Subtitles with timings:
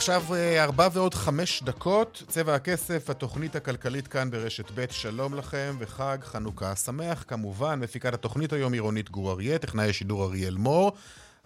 [0.00, 5.76] עכשיו אה, ארבע ועוד חמש דקות, צבע הכסף, התוכנית הכלכלית כאן ברשת ב', שלום לכם
[5.78, 7.24] וחג חנוכה שמח.
[7.28, 10.92] כמובן, מפיקת התוכנית היום היא רונית גור אריה, טכנאי השידור אריאל מור.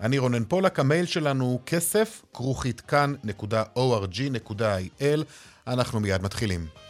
[0.01, 4.15] אני רונן פולק, המייל שלנו הוא כסף, כרוכית כאן.org.il.
[5.67, 6.84] אנחנו מיד מתחילים.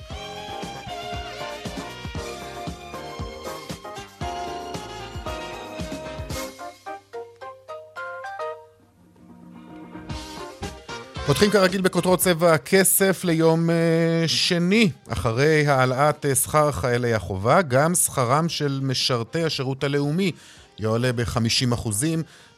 [11.26, 17.94] פותחים כרגיל בכותרות צבע הכסף ליום uh, שני, אחרי העלאת uh, שכר חיילי החובה, גם
[17.94, 20.32] שכרם של משרתי השירות הלאומי
[20.78, 21.88] יועלה ב-50%.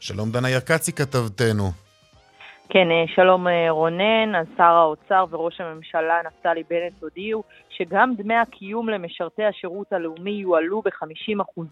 [0.00, 1.70] שלום דנה ירקצי כתבתנו.
[2.68, 8.88] כן, אה, שלום רונן, אז שר האוצר וראש הממשלה נפתלי בנט הודיעו שגם דמי הקיום
[8.88, 11.62] למשרתי השירות הלאומי יועלו ב-50%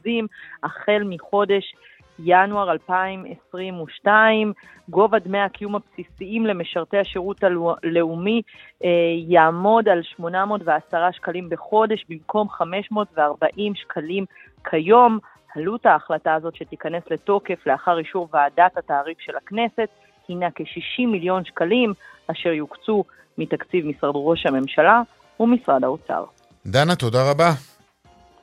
[0.62, 1.74] החל מחודש
[2.18, 4.52] ינואר 2022.
[4.88, 7.44] גובה דמי הקיום הבסיסיים למשרתי השירות
[7.82, 8.42] הלאומי
[8.84, 8.88] אה,
[9.28, 14.24] יעמוד על 810 שקלים בחודש במקום 540 שקלים
[14.70, 15.18] כיום.
[15.56, 19.88] עלות ההחלטה הזאת שתיכנס לתוקף לאחר אישור ועדת התעריף של הכנסת
[20.28, 21.92] הינה כ-60 מיליון שקלים
[22.30, 23.04] אשר יוקצו
[23.38, 25.02] מתקציב משרד ראש הממשלה
[25.40, 26.24] ומשרד האוצר.
[26.66, 27.73] דנה, תודה רבה.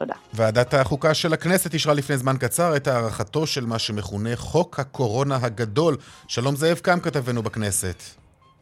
[0.02, 0.14] תודה.
[0.34, 5.38] ועדת החוקה של הכנסת אישרה לפני זמן קצר את הארכתו של מה שמכונה חוק הקורונה
[5.42, 5.98] הגדול.
[6.28, 7.96] שלום זאב קם כתבנו בכנסת.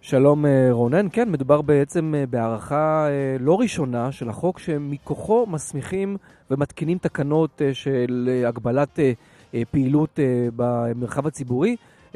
[0.01, 6.17] שלום אה, רונן, כן, מדובר בעצם אה, בהארכה אה, לא ראשונה של החוק שמכוחו מסמיכים
[6.51, 8.99] ומתקינים תקנות של הגבלת
[9.71, 10.19] פעילות
[10.55, 11.75] במרחב הציבורי,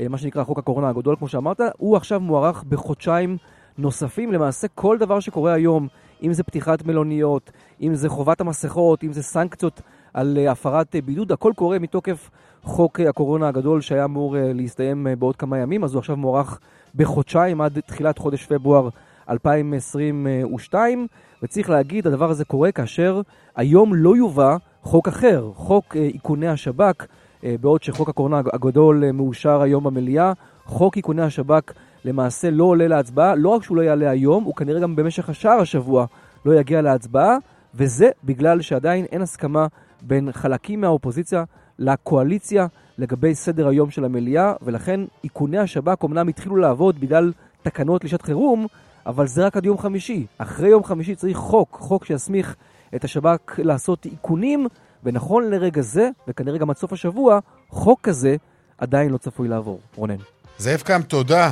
[0.10, 3.38] מה שנקרא חוק הקורונה הגדול, כמו שאמרת, הוא עכשיו מוארך בחודשיים
[3.78, 4.32] נוספים.
[4.32, 5.88] למעשה כל דבר שקורה היום
[6.24, 7.52] אם זה פתיחת מלוניות,
[7.82, 9.82] אם זה חובת המסכות, אם זה סנקציות
[10.14, 12.30] על אה, הפרת אה, בידוד, הכל קורה מתוקף
[12.64, 16.60] חוק אה, הקורונה הגדול שהיה אמור להסתיים בעוד כמה ימים, אז הוא עכשיו מוארך
[16.96, 18.90] בחודשיים עד תחילת חודש פברואר
[19.30, 21.08] 2022,
[21.44, 23.22] וצריך להגיד, הדבר הזה קורה כאשר
[23.56, 27.06] היום לא יובא חוק אחר, חוק איכוני השב"כ,
[27.44, 30.34] בעוד שחוק הקורונה הגדול מאושר היום במליאה,
[30.66, 31.72] חוק איכוני השב"כ
[32.06, 35.60] למעשה לא עולה להצבעה, לא רק שהוא לא יעלה היום, הוא כנראה גם במשך השאר
[35.60, 36.06] השבוע
[36.46, 37.38] לא יגיע להצבעה,
[37.76, 39.68] וזה בגלל שעדיין אין הסכמה
[40.02, 41.44] בין חלקים מהאופוזיציה
[41.80, 47.32] לקואליציה לגבי סדר היום של המליאה, ולכן איכוני השב"כ אומנם התחילו לעבוד בגלל
[47.62, 48.68] תקנות לשעת חירום,
[49.06, 50.26] אבל זה רק עד יום חמישי.
[50.38, 52.56] אחרי יום חמישי צריך חוק, חוק שיסמיך
[52.96, 54.68] את השב"כ לעשות איכונים,
[55.04, 57.40] ונכון לרגע זה, וכנראה גם עד סוף השבוע,
[57.70, 58.36] חוק כזה
[58.78, 59.80] עדיין לא צפוי לעבור.
[59.96, 60.18] רונן.
[60.58, 61.52] זאב קם, תודה.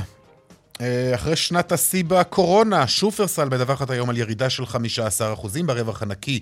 [0.81, 4.77] אה, אחרי שנת השיא בקורונה, שופרסל מדווחת היום על ירידה של 15%
[5.65, 6.39] ברווח הנקי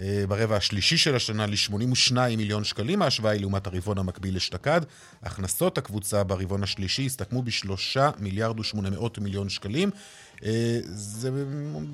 [0.00, 4.80] אה, ברבע השלישי של השנה ל-82 מיליון שקלים, ההשוואה היא לעומת הרבעון המקביל אשתקד.
[5.22, 9.90] הכנסות הקבוצה ברבעון השלישי הסתכמו ב-3 מיליארד ו-800 מיליון שקלים.
[10.44, 11.30] אה, זה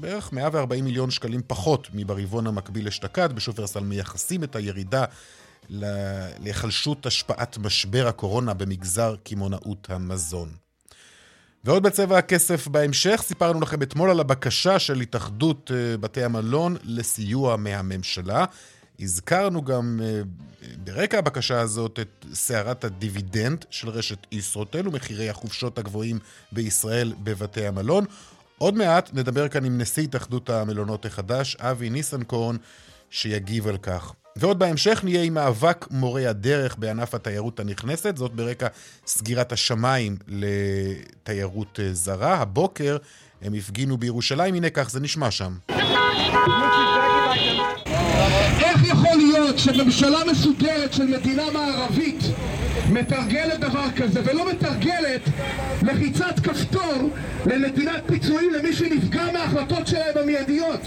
[0.01, 3.33] בערך 140 מיליון שקלים פחות מברבעון המקביל אשתקד.
[3.33, 5.05] בשופרסל מייחסים את הירידה
[5.71, 10.68] להיחלשות השפעת משבר הקורונה במגזר קמעונאות המזון.
[11.65, 17.57] ועוד בצבע הכסף בהמשך, סיפרנו לכם אתמול על הבקשה של התאחדות אה, בתי המלון לסיוע
[17.57, 18.45] מהממשלה.
[19.01, 20.21] הזכרנו גם אה,
[20.85, 26.19] ברקע הבקשה הזאת את סערת הדיבידנד של רשת ישרוטל ומחירי החופשות הגבוהים
[26.53, 28.05] בישראל בבתי המלון.
[28.59, 32.57] עוד מעט נדבר כאן עם נשיא התאחדות המלונות החדש, אבי ניסנקורן,
[33.11, 34.13] שיגיב על כך.
[34.39, 38.67] ועוד בהמשך נהיה עם מאבק מורי הדרך בענף התיירות הנכנסת, זאת ברקע
[39.07, 42.35] סגירת השמיים לתיירות אה, זרה.
[42.35, 42.97] הבוקר
[43.43, 45.53] הם הפגינו בירושלים, הנה כך זה נשמע שם.
[48.61, 52.18] איך יכול להיות שממשלה מסודרת של מדינה מערבית
[52.91, 55.21] מתרגלת דבר כזה ולא מתרגלת
[55.83, 57.11] לחיצת כפתור
[57.47, 60.81] לנתינת פיצויים למי שנפגע מההחלטות שלהם המיידיות.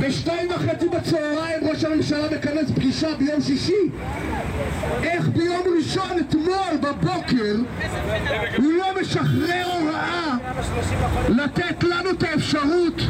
[0.00, 3.72] בשתיים וחצי בצהריים ראש הממשלה מכנס פגישה ביום שישי.
[5.02, 7.54] איך ביום ראשון אתמול בבוקר
[8.56, 10.36] הוא לא משחרר הוראה
[11.28, 13.02] לתת לנו את האפשרות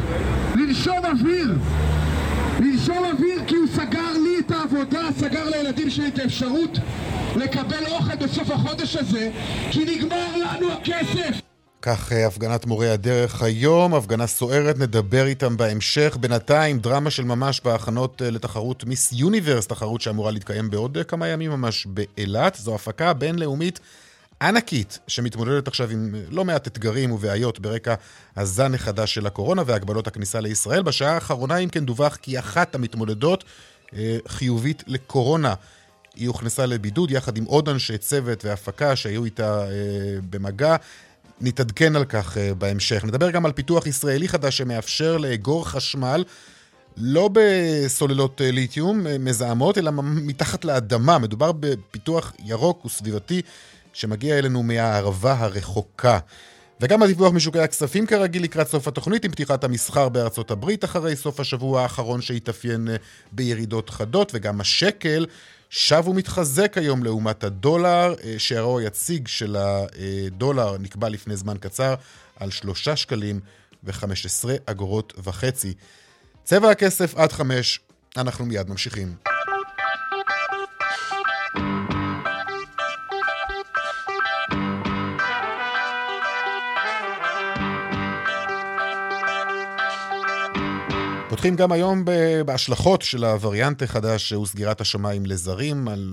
[0.55, 1.55] לנשום אוויר
[2.89, 5.87] לנשום אוויר כי הוא סגר לי את העבודה, סגר לילדים
[6.25, 6.77] אפשרות
[7.35, 9.31] לקבל אוכל בסוף החודש הזה,
[9.71, 11.41] כי נגמר לנו הכסף!
[11.81, 16.17] כך אה, הפגנת מורי הדרך היום, הפגנה סוערת, נדבר איתם בהמשך.
[16.19, 21.27] בינתיים, דרמה של ממש בהכנות אה, לתחרות מיס יוניברס, תחרות שאמורה להתקיים בעוד אה, כמה
[21.27, 22.55] ימים ממש באילת.
[22.55, 23.79] זו הפקה בינלאומית
[24.41, 27.95] ענקית, שמתמודדת עכשיו עם לא מעט אתגרים ובעיות ברקע
[28.37, 30.81] הזן החדש של הקורונה והגבלות הכניסה לישראל.
[30.81, 33.43] בשעה האחרונה, אם כן, דווח כי אחת המתמודדות
[33.93, 35.53] אה, חיובית לקורונה.
[36.15, 39.67] היא הוכנסה לבידוד יחד עם עוד אנשי צוות והפקה שהיו איתה אה,
[40.29, 40.75] במגע.
[41.41, 43.05] נתעדכן על כך בהמשך.
[43.05, 46.23] נדבר גם על פיתוח ישראלי חדש שמאפשר לאגור חשמל
[46.97, 51.17] לא בסוללות ליתיום מזהמות, אלא מתחת לאדמה.
[51.17, 53.41] מדובר בפיתוח ירוק וסביבתי
[53.93, 56.19] שמגיע אלינו מהערבה הרחוקה.
[56.81, 61.39] וגם הדיווח משוקי הכספים כרגיל לקראת סוף התוכנית עם פתיחת המסחר בארצות הברית אחרי סוף
[61.39, 62.87] השבוע האחרון שהתאפיין
[63.31, 65.25] בירידות חדות וגם השקל
[65.69, 71.95] שב ומתחזק היום לעומת הדולר, אה, שערו היציג של הדולר נקבע לפני זמן קצר
[72.39, 73.39] על שלושה שקלים
[73.83, 75.73] וחמש עשרה אגורות וחצי.
[76.43, 77.79] צבע הכסף עד חמש,
[78.17, 79.28] אנחנו מיד ממשיכים.
[91.39, 91.97] פותחים גם היום
[92.45, 96.03] בהשלכות של הווריאנט החדש, שהוא סגירת השמיים לזרים, על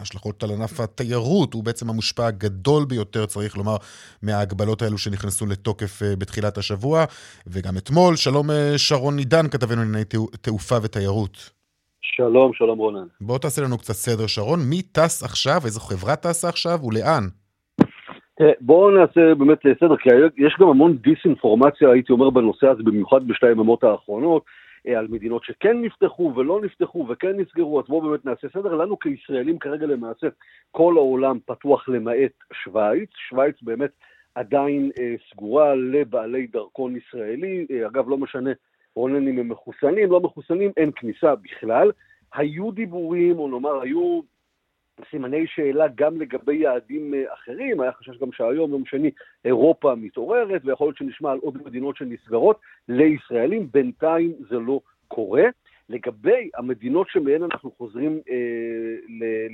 [0.00, 3.76] השלכות על ענף התיירות, הוא בעצם המושפע הגדול ביותר, צריך לומר,
[4.22, 7.04] מההגבלות האלו שנכנסו לתוקף אה, בתחילת השבוע.
[7.46, 10.04] וגם אתמול, שלום אה, שרון נידן, כתבנו לענייני
[10.44, 11.34] תעופה ותיירות.
[12.00, 13.06] שלום, שלום רונן.
[13.20, 14.60] בוא תעשה לנו קצת סדר, שרון.
[14.70, 17.24] מי טס עכשיו, איזו חברה טסה עכשיו ולאן?
[18.60, 20.08] בואו נעשה באמת סדר, כי
[20.46, 24.42] יש גם המון דיסאינפורמציה, הייתי אומר, בנושא הזה, במיוחד בשתי היממות האחרונות.
[24.88, 28.74] אה, על מדינות שכן נפתחו ולא נפתחו וכן נסגרו, אז בואו באמת נעשה סדר.
[28.74, 30.26] לנו כישראלים כרגע למעשה
[30.70, 33.10] כל העולם פתוח למעט שווייץ.
[33.28, 33.90] שווייץ באמת
[34.34, 37.66] עדיין אה, סגורה לבעלי דרכון ישראלי.
[37.70, 38.50] אה, אגב, לא משנה,
[38.96, 41.90] רונן אם הם מחוסנים, לא מחוסנים, אין כניסה בכלל.
[42.34, 44.20] היו דיבורים, או נאמר, היו
[45.10, 49.10] סימני שאלה גם לגבי יעדים אה, אחרים, היה חשש גם שהיום, יום שני,
[49.44, 55.44] אירופה מתעוררת, ויכול להיות שנשמע על עוד מדינות שנסגרות לישראלים, בינתיים זה לא קורה.
[55.88, 58.96] לגבי המדינות שמהן אנחנו חוזרים אה,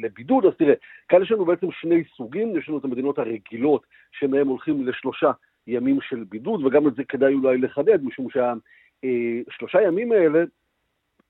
[0.02, 0.74] לבידוד, אז תראה,
[1.08, 5.30] כאן יש לנו בעצם שני סוגים, יש לנו את המדינות הרגילות שמהן הולכים לשלושה
[5.66, 10.44] ימים של בידוד, וגם את זה כדאי אולי לחדד, משום שהשלושה אה, ימים האלה,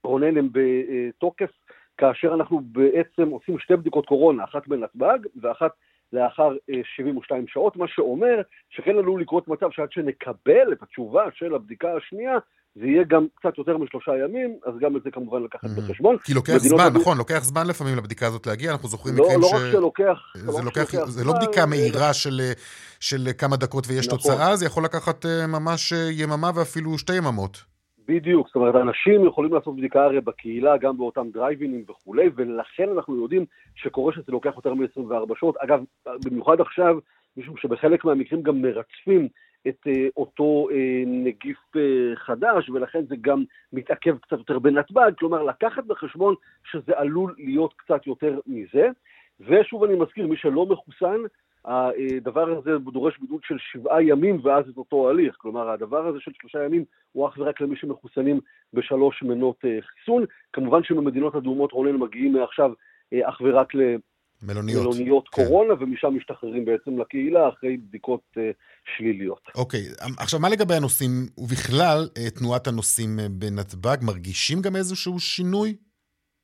[0.05, 1.51] רונן, הם בתוקף
[2.01, 5.71] כאשר אנחנו בעצם עושים שתי בדיקות קורונה, אחת בנתב"ג ואחת
[6.13, 6.51] לאחר
[6.97, 11.89] 72 אה, שעות, מה שאומר שכן עלול לקרות מצב שעד שנקבל את התשובה של הבדיקה
[11.97, 12.39] השנייה,
[12.75, 15.81] זה יהיה גם קצת יותר משלושה ימים, אז גם את זה כמובן לקחת mm-hmm.
[15.81, 16.17] בחשבון.
[16.19, 16.97] כי לוקח זמן, הב...
[16.97, 19.53] נכון, לוקח זמן לפעמים לבדיקה הזאת להגיע, אנחנו זוכרים לא, מקרים לא ש...
[19.53, 20.19] לא רק שלוקח...
[20.37, 22.41] זה, לא לוקח, שלוקח זה לא בדיקה מהירה של,
[23.01, 24.19] של כמה דקות ויש נכון.
[24.19, 27.71] תוצאה, זה יכול לקחת אה, ממש אה, יממה ואפילו שתי יממות.
[28.11, 33.23] בדיוק, זאת אומרת, אנשים יכולים לעשות בדיקה הרי בקהילה, גם באותם דרייבינים וכולי, ולכן אנחנו
[33.23, 35.57] יודעים שקורה שזה לוקח יותר מ-24 שעות.
[35.57, 35.85] אגב,
[36.25, 36.99] במיוחד עכשיו,
[37.37, 39.29] משום שבחלק מהמקרים גם מרצפים
[39.69, 40.75] את uh, אותו uh,
[41.07, 46.35] נגיף uh, חדש, ולכן זה גם מתעכב קצת יותר בנתב"ג, כלומר, לקחת בחשבון
[46.71, 48.89] שזה עלול להיות קצת יותר מזה.
[49.41, 51.21] ושוב אני מזכיר, מי שלא מחוסן,
[51.65, 55.35] הדבר הזה דורש בידוד של שבעה ימים ואז את אותו הליך.
[55.39, 58.41] כלומר, הדבר הזה של שלושה ימים הוא אך ורק למי שמחוסנים
[58.73, 60.25] בשלוש מנות אה, חיסון.
[60.53, 62.71] כמובן שבמדינות אדומות רונן מגיעים מעכשיו
[63.13, 65.45] אה, אך ורק למלוניות מלוניות כן.
[65.45, 68.51] קורונה, ומשם משתחררים בעצם לקהילה אחרי בדיקות אה,
[68.97, 69.43] שליליות.
[69.55, 69.81] אוקיי,
[70.19, 75.77] עכשיו מה לגבי הנוסעים, ובכלל תנועת הנוסעים בנתב"ג, מרגישים גם איזשהו שינוי?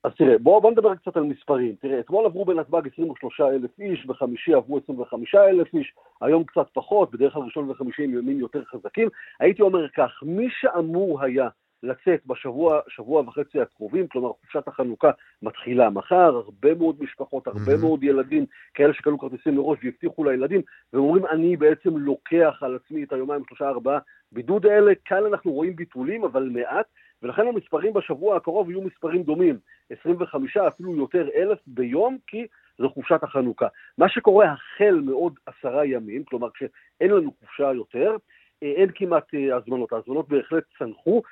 [0.07, 1.75] אז תראה, בואו בוא נדבר קצת על מספרים.
[1.81, 7.11] תראה, אתמול עברו בנתב"ג 23 אלף איש, בחמישי עברו 25 אלף איש, היום קצת פחות,
[7.11, 9.09] בדרך כלל ראשון וחמישי הם ימים יותר חזקים.
[9.41, 11.49] הייתי אומר כך, מי שאמור היה
[11.83, 15.11] לצאת בשבוע, שבוע וחצי הקרובים, כלומר חופשת החנוכה
[15.43, 17.81] מתחילה מחר, הרבה מאוד משפחות, הרבה mm-hmm.
[17.81, 23.05] מאוד ילדים, כאלה שקנו כרטיסים מראש והבטיחו לילדים, והם אומרים, אני בעצם לוקח על עצמי
[23.05, 23.99] את היומיים, שלושה, ארבעה
[24.33, 26.87] בידוד האלה, כאן אנחנו רואים ביטולים, אבל מעט,
[27.23, 29.59] ולכן המספרים בשבוע הקרוב יהיו מספרים דומים,
[29.91, 32.47] 25 אפילו יותר אלף ביום, כי
[32.79, 33.67] זו חופשת החנוכה.
[33.99, 38.17] מה שקורה החל מעוד עשרה ימים, כלומר כשאין לנו חופשה יותר,
[38.63, 41.23] אה, אין כמעט אה, הזמנות, ההזמנות בהחלט צנחו,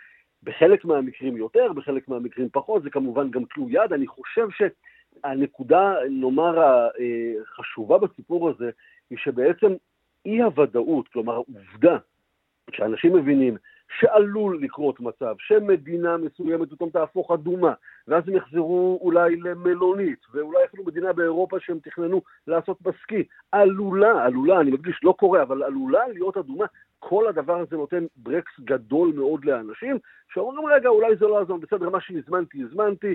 [0.42, 3.92] בחלק מהמקרים יותר, בחלק מהמקרים פחות, זה כמובן גם תלוי יד.
[3.92, 6.58] אני חושב שהנקודה, נאמר,
[7.42, 8.70] החשובה בסיפור הזה,
[9.10, 9.72] היא שבעצם
[10.26, 11.98] אי הוודאות, כלומר העובדה
[12.72, 13.56] שאנשים מבינים
[13.98, 17.72] שעלול לקרות מצב שמדינה מסוימת פתאום תהפוך אדומה,
[18.08, 23.24] ואז הם יחזרו אולי למלונית, ואולי אפילו מדינה באירופה שהם תכננו לעשות בסקי.
[23.52, 26.66] עלולה, עלולה, אני מדגיש, לא קורה, אבל עלולה להיות אדומה.
[26.98, 29.98] כל הדבר הזה נותן ברקס גדול מאוד לאנשים,
[30.32, 33.14] שאומרים, רגע, אולי זה לא יעזור, בסדר, מה שהזמנתי, הזמנתי,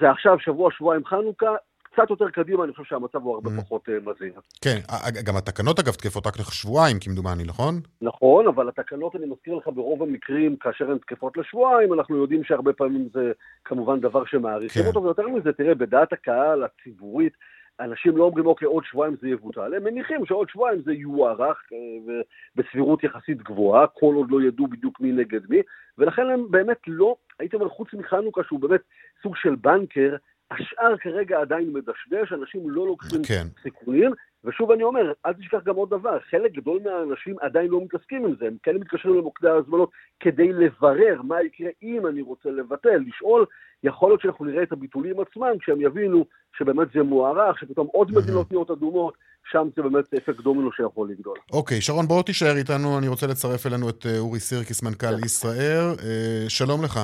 [0.00, 1.56] זה עכשיו שבוע, שבועיים חנוכה,
[1.92, 3.62] קצת יותר קדימה, אני חושב שהמצב הוא הרבה mm.
[3.62, 4.40] פחות uh, מזהיר.
[4.64, 4.78] כן,
[5.24, 7.74] גם התקנות אגב תקפות רק לשבועיים, כמדומני, נכון?
[8.02, 12.72] נכון, אבל התקנות, אני מזכיר לך, ברוב המקרים, כאשר הן תקפות לשבועיים, אנחנו יודעים שהרבה
[12.72, 13.32] פעמים זה
[13.64, 14.88] כמובן דבר שמעריכים כן.
[14.88, 17.32] אותו, ויותר מזה, תראה, בדעת הקהל הציבורית,
[17.80, 22.20] אנשים לא אומרים, אוקיי, עוד שבועיים זה יבוטל, הם מניחים שעוד שבועיים זה יוארך אה,
[22.56, 25.58] בסבירות יחסית גבוהה, כל עוד לא ידעו בדיוק מי נגד מי,
[25.98, 28.80] ולכן הם באמת לא, הייתי אומר, חוץ מחנוכה, שהוא באמת
[29.22, 30.16] סוג של בנקר,
[30.50, 33.46] השאר כרגע עדיין מדשדש, אנשים לא לוקחים כן.
[33.62, 34.10] סיכונים,
[34.44, 38.34] ושוב אני אומר, אל תשכח גם עוד דבר, חלק גדול מהאנשים עדיין לא מתעסקים עם
[38.40, 39.90] זה, הם כן מתקשרים למוקדי ההזמנות
[40.20, 43.46] כדי לברר מה יקרה אם אני רוצה לבטל, לשאול,
[43.84, 46.24] יכול להיות שאנחנו נראה את הביטולים עצמם כשהם יבינו
[46.58, 49.14] שבאמת זה מוארך, שפתאום עוד מדינות נהיות אדומות,
[49.52, 51.38] שם זה באמת אפקט דומינו שיכול לגדול.
[51.52, 55.24] אוקיי, שרון, בוא תישאר איתנו, אני רוצה לצרף אלינו את אה, אורי סירקיס, מנכ"ל כן.
[55.24, 55.84] ישראל.
[56.02, 57.00] אה, שלום לך.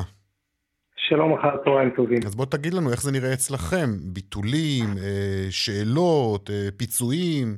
[0.96, 2.18] שלום אחר צהריים טובים.
[2.26, 7.56] אז בוא תגיד לנו איך זה נראה אצלכם, ביטולים, אה, שאלות, אה, פיצויים.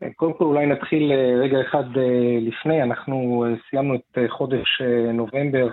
[0.00, 1.84] כן, קודם כל אולי נתחיל אה, רגע אחד
[2.40, 5.68] לפני, אנחנו סיימנו את חודש נובמבר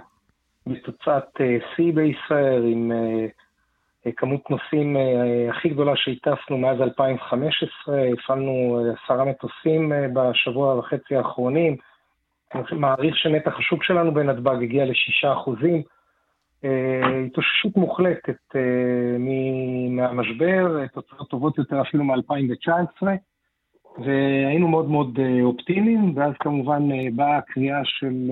[0.68, 1.42] בתוצאת
[1.76, 2.92] שיא בישראל עם
[4.16, 4.98] כמות נוסעים
[5.50, 11.78] הכי גדולה שהטסנו מאז 2015, הפעלנו עשרה מטוסים בשבוע וחצי האחרונים.
[12.56, 15.84] אני מעריך שנתח השוק שלנו בנתב"ג הגיע לשישה אחוזים.
[16.64, 19.18] אה, התאוששות מוחלטת אה,
[19.90, 23.04] מהמשבר, תוצאות טובות יותר אפילו מ-2019,
[24.06, 28.32] והיינו מאוד מאוד אה, אופטימיים, ואז כמובן באה הקריאה של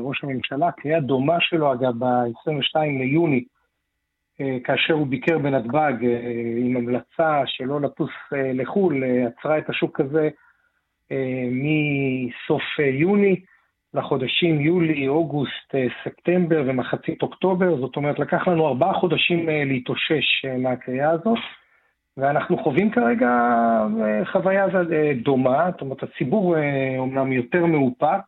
[0.00, 3.44] ראש הממשלה, קריאה דומה שלו אגב ב-22 ליוני,
[4.64, 5.92] כאשר הוא ביקר בנתב"ג
[6.56, 10.28] עם המלצה שלא לטוס לחו"ל, עצרה את השוק הזה
[11.50, 13.40] מסוף יוני.
[13.94, 20.44] לחודשים יולי, אוגוסט, אה, ספטמבר ומחצית אוקטובר, זאת אומרת לקח לנו ארבעה חודשים אה, להתאושש
[20.44, 21.38] אה, מהקריאה הזאת,
[22.16, 23.30] ואנחנו חווים כרגע
[24.32, 24.66] חוויה
[25.22, 26.56] דומה, זאת אומרת הציבור
[26.98, 28.20] אומנם יותר מאופק,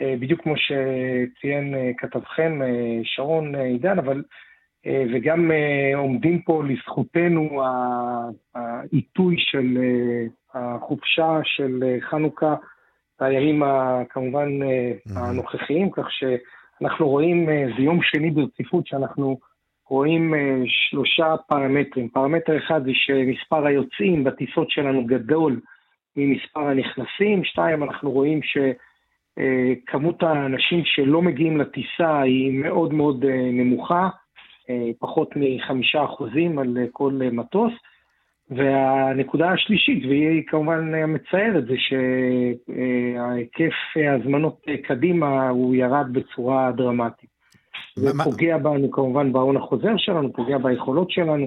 [0.00, 2.60] בדיוק כמו שציין כתבכם
[3.04, 4.22] שרון עידן, אבל
[4.86, 5.50] וגם
[5.94, 7.62] עומדים פה לזכותנו
[8.54, 9.78] העיתוי של
[10.54, 12.54] החופשה של חנוכה
[13.20, 13.62] הימים
[14.10, 15.18] כמובן mm-hmm.
[15.18, 19.38] הנוכחיים, כך שאנחנו רואים, אה, זה יום שני ברציפות שאנחנו
[19.88, 22.08] רואים אה, שלושה פרמטרים.
[22.08, 25.60] פרמטר אחד זה שמספר היוצאים בטיסות שלנו גדול
[26.16, 34.08] ממספר הנכנסים, שתיים, אנחנו רואים שכמות האנשים שלא מגיעים לטיסה היא מאוד מאוד נמוכה,
[34.98, 37.72] פחות מחמישה אחוזים על כל מטוס.
[38.50, 47.30] והנקודה השלישית, והיא כמובן מצערת, זה שהיקף ההזמנות קדימה הוא ירד בצורה דרמטית.
[47.96, 51.46] זה פוגע בנו כמובן בהון החוזר שלנו, פוגע ביכולות שלנו.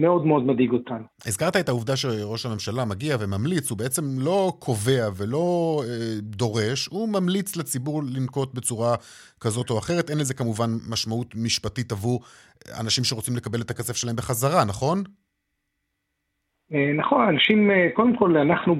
[0.00, 1.04] מאוד מאוד מדאיג אותנו.
[1.26, 7.08] הזכרת את העובדה שראש הממשלה מגיע וממליץ, הוא בעצם לא קובע ולא אה, דורש, הוא
[7.08, 8.94] ממליץ לציבור לנקוט בצורה
[9.40, 10.10] כזאת או אחרת.
[10.10, 12.20] אין לזה כמובן משמעות משפטית עבור
[12.80, 15.02] אנשים שרוצים לקבל את הכסף שלהם בחזרה, נכון?
[16.74, 18.76] אה, נכון, אנשים, אה, קודם כל אנחנו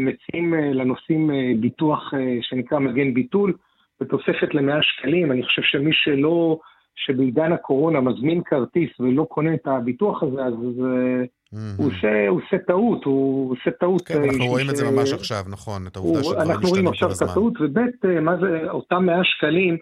[0.00, 1.30] מציעים אה, לנוסעים
[1.60, 3.52] ביטוח שנקרא מגן ביטול,
[4.00, 5.32] בתוספת ל-100 שקלים.
[5.32, 6.58] אני חושב שמי שלא,
[6.96, 11.56] שבעידן הקורונה מזמין כרטיס ולא קונה את הביטוח הזה, אז mm-hmm.
[11.78, 14.02] הוא, עושה, הוא עושה טעות, הוא עושה טעות.
[14.08, 14.70] כן, אנחנו רואים ש...
[14.70, 16.54] את זה ממש עכשיו, נכון, את העובדה שדברים משתנות כל הזמן.
[16.54, 19.76] אנחנו רואים עכשיו את הטעות, וב' מה זה, אותם 100 שקלים,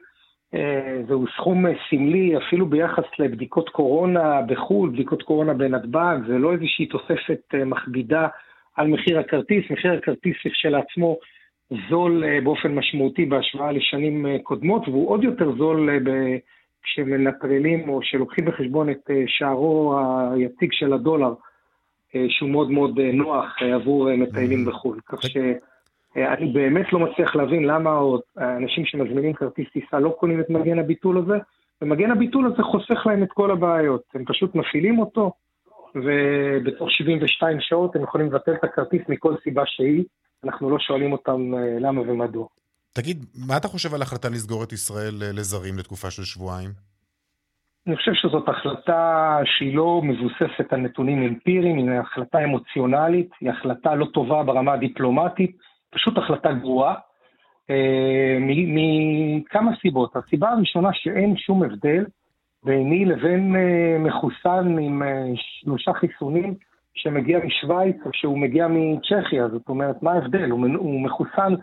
[1.09, 6.87] זהו סכום אה, סמלי אפילו ביחס לבדיקות קורונה בחו"ל, בדיקות קורונה בנתב"ג, זה לא איזושהי
[6.87, 8.29] תוספת אה, מכבידה
[8.77, 11.17] על מחיר הכרטיס, מחיר הכרטיס כשלעצמו
[11.91, 15.91] זול באופן משמעותי בהשוואה לשנים קודמות, והוא עוד יותר זול
[16.83, 19.99] כשמנטרלים או שלוקחים בחשבון את שערו
[20.33, 21.35] היציג של הדולר,
[22.29, 25.01] שהוא מאוד מאוד נוח עבור מטיילים בחו"ל.
[25.07, 25.37] כך ש...
[26.19, 28.01] אה, אני באמת לא מצליח להבין למה
[28.37, 31.39] האנשים שמזמינים כרטיס טיסה לא קונים את מגן הביטול הזה,
[31.83, 34.03] ומגן הביטול הזה חוסך להם את כל הבעיות.
[34.15, 35.33] הם פשוט מפעילים אותו,
[35.95, 40.05] ובתוך 72 שעות הם יכולים לבטל את הכרטיס מכל סיבה שהיא.
[40.45, 42.47] אנחנו לא שואלים אותם אה, למה ומדוע.
[42.93, 46.71] תגיד, מה אתה חושב על ההחלטה לסגור את ישראל אה, לזרים לתקופה של שבועיים?
[47.87, 53.95] אני חושב שזאת החלטה שהיא לא מבוססת על נתונים אמפיריים, היא החלטה אמוציונלית, היא החלטה
[53.95, 55.57] לא טובה ברמה הדיפלומטית,
[55.91, 56.95] פשוט החלטה גרועה.
[58.69, 60.17] מכמה סיבות.
[60.17, 62.05] הסיבה הראשונה שאין שום הבדל
[62.65, 63.57] ביני לבין
[63.99, 65.03] מחוסן עם
[65.35, 66.55] שלושה חיסונים
[66.95, 70.51] שמגיע משוויץ או שהוא מגיע מצ'כיה, זאת אומרת, מה ההבדל?
[70.51, 71.55] הוא, הוא מחוסן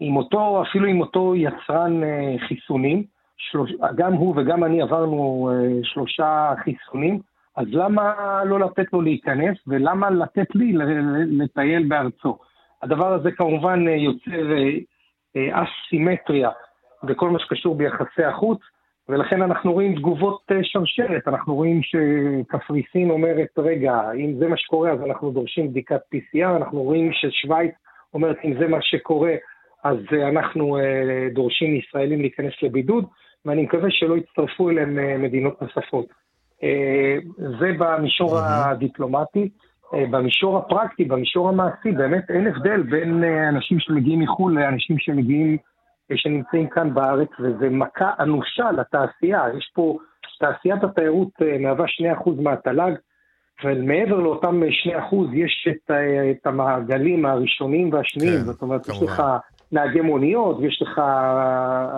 [0.00, 3.02] עם אותו, אפילו עם אותו יצרן אה, חיסונים,
[3.36, 7.20] שלוש, גם הוא וגם אני עברנו אה, שלושה חיסונים,
[7.56, 10.72] אז למה לא לתת לו להיכנס ולמה לתת לי
[11.26, 12.38] לטייל בארצו?
[12.82, 14.68] הדבר הזה כמובן אה, יוצר אה,
[15.36, 16.50] אה, אסימטריה
[17.02, 18.58] בכל מה שקשור ביחסי החוץ.
[19.08, 25.00] ולכן אנחנו רואים תגובות שרשרת, אנחנו רואים שקפריסין אומרת, רגע, אם זה מה שקורה אז
[25.02, 27.74] אנחנו דורשים בדיקת PCR, אנחנו רואים ששווייץ
[28.14, 29.34] אומרת, אם זה מה שקורה
[29.84, 29.96] אז
[30.28, 30.78] אנחנו
[31.32, 33.04] דורשים מישראלים להיכנס לבידוד,
[33.44, 36.06] ואני מקווה שלא יצטרפו אליהם מדינות נוספות.
[37.36, 39.48] זה במישור הדיפלומטי.
[39.92, 45.56] במישור הפרקטי, במישור המעשי, באמת אין הבדל בין אנשים שמגיעים מחו"ל לאנשים שמגיעים
[46.16, 49.42] שנמצאים כאן בארץ, וזה מכה אנושה לתעשייה.
[49.58, 49.98] יש פה,
[50.40, 51.86] תעשיית התיירות אה, מהווה
[52.22, 52.92] 2% מהתל"ג,
[53.64, 54.62] ומעבר לאותם
[55.10, 59.04] 2% יש את, אה, את המעגלים הראשונים והשניים, כן, זאת אומרת, כמובן.
[59.04, 59.22] יש לך
[59.72, 61.00] נהגי מוניות, ויש לך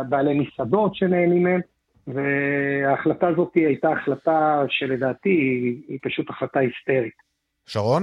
[0.09, 1.61] בעלי מסעדות שנהנים מהם,
[2.07, 5.29] וההחלטה הזאת הייתה החלטה שלדעתי
[5.89, 7.32] היא פשוט החלטה היסטרית.
[7.73, 8.02] שרון?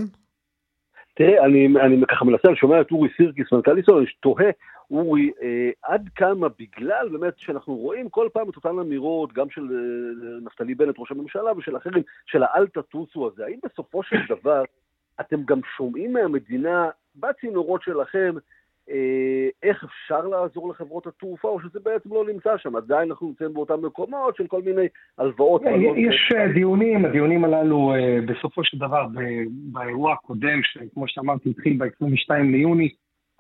[1.16, 4.50] תראה, אני, אני ככה מנסה, אני שומע את אורי סירקיס, מנכ"ל ישראל, אני תוהה
[4.92, 9.62] אורי, אה, עד כמה בגלל באמת שאנחנו רואים כל פעם את אותן אמירות, גם של
[9.62, 14.64] אה, נפתלי בנט, ראש הממשלה, ושל אחרים, של האל תטוסו הזה, האם בסופו של דבר
[15.22, 18.36] אתם גם שומעים מהמדינה, בצינורות שלכם,
[19.64, 23.86] איך אפשר לעזור לחברות התעופה, או שזה בעצם לא נמצא שם, עדיין אנחנו נמצאים באותם
[23.86, 25.62] מקומות של כל מיני הלוואות.
[25.96, 29.08] יש אה, דיונים, הדיונים הללו אה, בסופו של דבר
[29.72, 32.90] באירוע הקודם, שכמו שאמרתי התחיל ב-22 ליוני,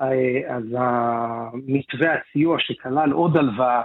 [0.01, 3.81] אה, אז המתווה הסיוע שכלל עוד הלוואה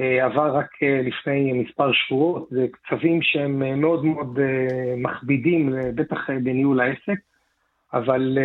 [0.00, 4.38] אה, עבר רק אה, לפני מספר שבועות, זה קצבים שהם מאוד מאוד
[4.96, 7.18] מכבידים, בטח בניהול העסק,
[7.92, 8.38] אבל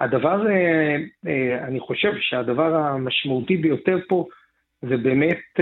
[0.00, 0.46] הדבר,
[1.60, 4.26] אני חושב שהדבר המשמעותי ביותר פה
[4.82, 5.60] זה באמת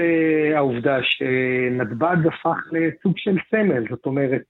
[0.55, 4.43] העובדה שנתב"ג הפך לסוג של סמל, זאת אומרת,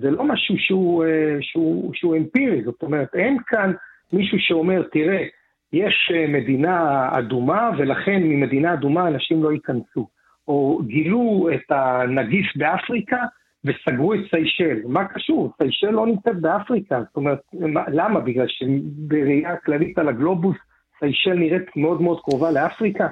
[0.00, 1.04] זה לא משהו שהוא,
[1.40, 3.72] שהוא, שהוא אמפירי, זאת אומרת, אין כאן
[4.12, 5.26] מישהו שאומר, תראה,
[5.72, 10.08] יש אה, מדינה אדומה ולכן ממדינה אדומה אנשים לא ייכנסו.
[10.48, 13.22] או גילו את הנגיף באפריקה
[13.64, 14.80] וסגרו את סיישל.
[14.86, 15.52] מה קשור?
[15.58, 17.02] סיישל לא נמצאת באפריקה.
[17.06, 17.40] זאת אומרת,
[17.88, 18.20] למה?
[18.20, 20.56] בגלל שבראייה כללית על הגלובוס,
[21.00, 23.08] סיישל נראית מאוד מאוד קרובה לאפריקה?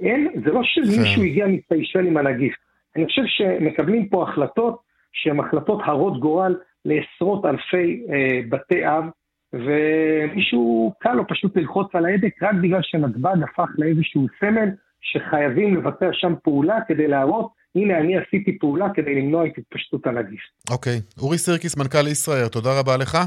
[0.00, 1.22] אין, זה לא שמישהו כן.
[1.22, 2.54] הגיע מסיישל עם הנגיף.
[2.96, 4.78] אני חושב שמקבלים פה החלטות
[5.12, 9.04] שהן החלטות הרות גורל לעשרות אלפי אה, בתי אב
[9.52, 14.68] ומישהו קל לו פשוט ללחוץ על ההדק רק בגלל שנתב"ג הפך לאיזשהו סמל
[15.00, 20.40] שחייבים לבצע שם פעולה כדי להראות, הנה אני עשיתי פעולה כדי למנוע את התפשטות הנגיף.
[20.70, 20.98] אוקיי.
[20.98, 21.22] Okay.
[21.22, 23.18] אורי סירקיס, מנכ"ל ישראייר, תודה רבה לך.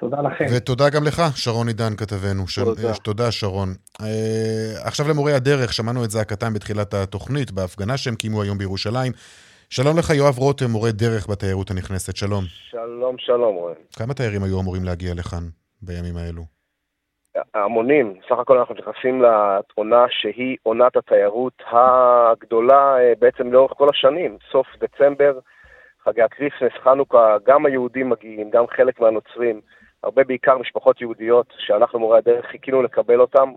[0.00, 0.46] תודה לכם.
[0.56, 2.44] ותודה גם לך, שרון עידן כתבנו.
[2.64, 2.94] תודה.
[2.94, 2.98] ש...
[2.98, 3.68] תודה, שרון.
[4.00, 4.04] אה,
[4.84, 9.12] עכשיו למורי הדרך, שמענו את זעקתם בתחילת התוכנית, בהפגנה שהם קיימו היום בירושלים.
[9.70, 12.44] שלום לך, יואב רותם, מורה דרך בתיירות הנכנסת, שלום.
[12.70, 13.74] שלום, שלום, רועי.
[13.96, 15.42] כמה תיירים היו אמורים להגיע לכאן
[15.82, 16.61] בימים האלו?
[17.54, 24.36] המונים, סך הכל אנחנו נכנסים לעונה שהיא עונת התיירות הגדולה אה, בעצם לאורך כל השנים.
[24.50, 25.38] סוף דצמבר,
[26.04, 29.60] חגי ה Christmas, חנוכה, גם היהודים מגיעים, גם חלק מהנוצרים,
[30.02, 33.52] הרבה בעיקר משפחות יהודיות שאנחנו מורי הדרך חיכינו לקבל אותם,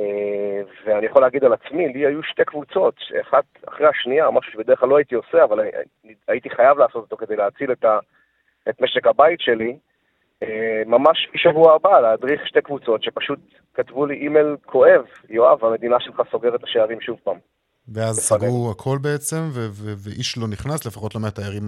[0.00, 4.80] אה, ואני יכול להגיד על עצמי, לי היו שתי קבוצות, אחת אחרי השנייה, משהו שבדרך
[4.80, 5.60] כלל לא הייתי עושה, אבל
[6.28, 7.98] הייתי חייב לעשות אותו כדי להציל את, ה,
[8.68, 9.76] את משק הבית שלי.
[10.42, 13.38] אה, ממש בשבוע הבא להדריך שתי קבוצות שפשוט
[13.74, 17.38] כתבו לי אימייל כואב, יואב, המדינה שלך סוגרת את השערים שוב פעם.
[17.94, 21.62] ואז סגרו הכל בעצם, ו- ו- ואיש לא נכנס, לפחות לא מהתיירים,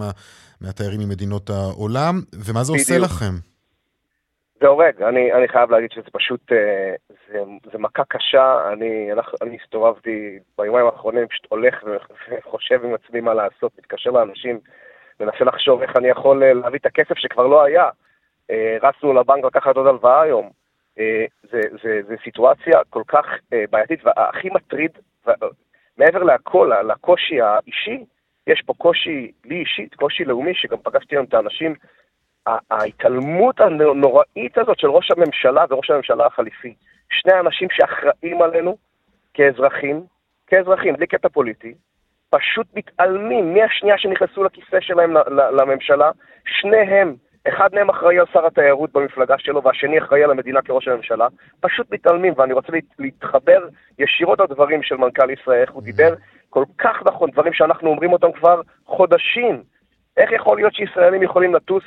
[0.61, 2.13] מהתיירים ממדינות העולם.
[2.45, 2.89] ומה זה בדיוק.
[2.89, 3.33] עושה לכם?
[4.61, 7.39] זה הורג, אני, אני חייב להגיד שזה פשוט, אה, זה,
[7.71, 9.09] זה מכה קשה, אני,
[9.41, 11.83] אני הסתובבתי ביומיים האחרונים, פשוט הולך
[12.29, 14.59] וחושב עם עצמי מה לעשות, מתקשר לאנשים,
[15.19, 17.89] מנסה לחשוב איך אני יכול אה, להביא את הכסף שכבר לא היה.
[18.51, 20.49] אה, רצנו לבנק לקחת עוד הלוואה היום.
[21.51, 21.61] זה,
[22.07, 23.25] זה סיטואציה כל כך
[23.69, 24.91] בעייתית, והכי מטריד,
[25.97, 28.05] מעבר לכל, לקושי האישי,
[28.47, 31.75] יש פה קושי, לי אישית, קושי לאומי, שגם פגשתי היום את האנשים
[32.45, 36.73] ההתעלמות הנוראית הזאת של ראש הממשלה וראש הממשלה החליפי,
[37.09, 38.77] שני אנשים שאחראים עלינו
[39.33, 40.03] כאזרחים,
[40.47, 41.73] כאזרחים, בלי קטע פוליטי,
[42.29, 45.13] פשוט מתעלמים מהשנייה שנכנסו לכיסא שלהם
[45.57, 46.11] לממשלה,
[46.45, 47.15] שניהם
[47.47, 51.27] אחד מהם אחראי על שר התיירות במפלגה שלו, והשני אחראי על המדינה כראש הממשלה,
[51.59, 53.67] פשוט מתעלמים, ואני רוצה להתחבר
[53.99, 56.13] ישירות לדברים של מנכ"ל ישראל, איך הוא דיבר
[56.49, 59.63] כל כך נכון, דברים שאנחנו אומרים אותם כבר חודשים.
[60.17, 61.83] איך יכול להיות שישראלים יכולים לטוס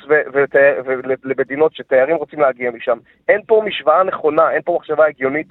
[1.23, 2.97] למדינות שתיירים רוצים להגיע משם?
[3.27, 5.47] אין פה משוואה נכונה, אין פה מחשבה הגיונית.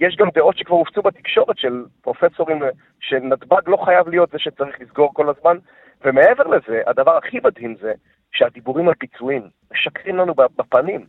[0.00, 2.62] יש גם דעות שכבר הופצו בתקשורת של פרופסורים,
[3.00, 5.56] שנתב"ג לא חייב להיות זה שצריך לסגור כל הזמן.
[6.04, 7.92] ומעבר לזה, הדבר הכי מדהים זה
[8.34, 9.42] שהדיבורים על פיצויים
[9.72, 11.06] משקרים לנו בפנים.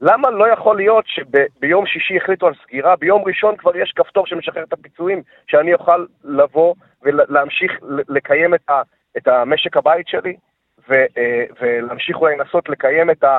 [0.00, 4.62] למה לא יכול להיות שביום שישי החליטו על סגירה, ביום ראשון כבר יש כפתור שמשחרר
[4.62, 7.72] את הפיצויים, שאני אוכל לבוא ולהמשיך
[8.08, 8.82] לקיים את, ה,
[9.16, 10.36] את המשק הבית שלי,
[10.90, 13.38] ו, אה, ולהמשיך אולי לנסות לקיים את, ה,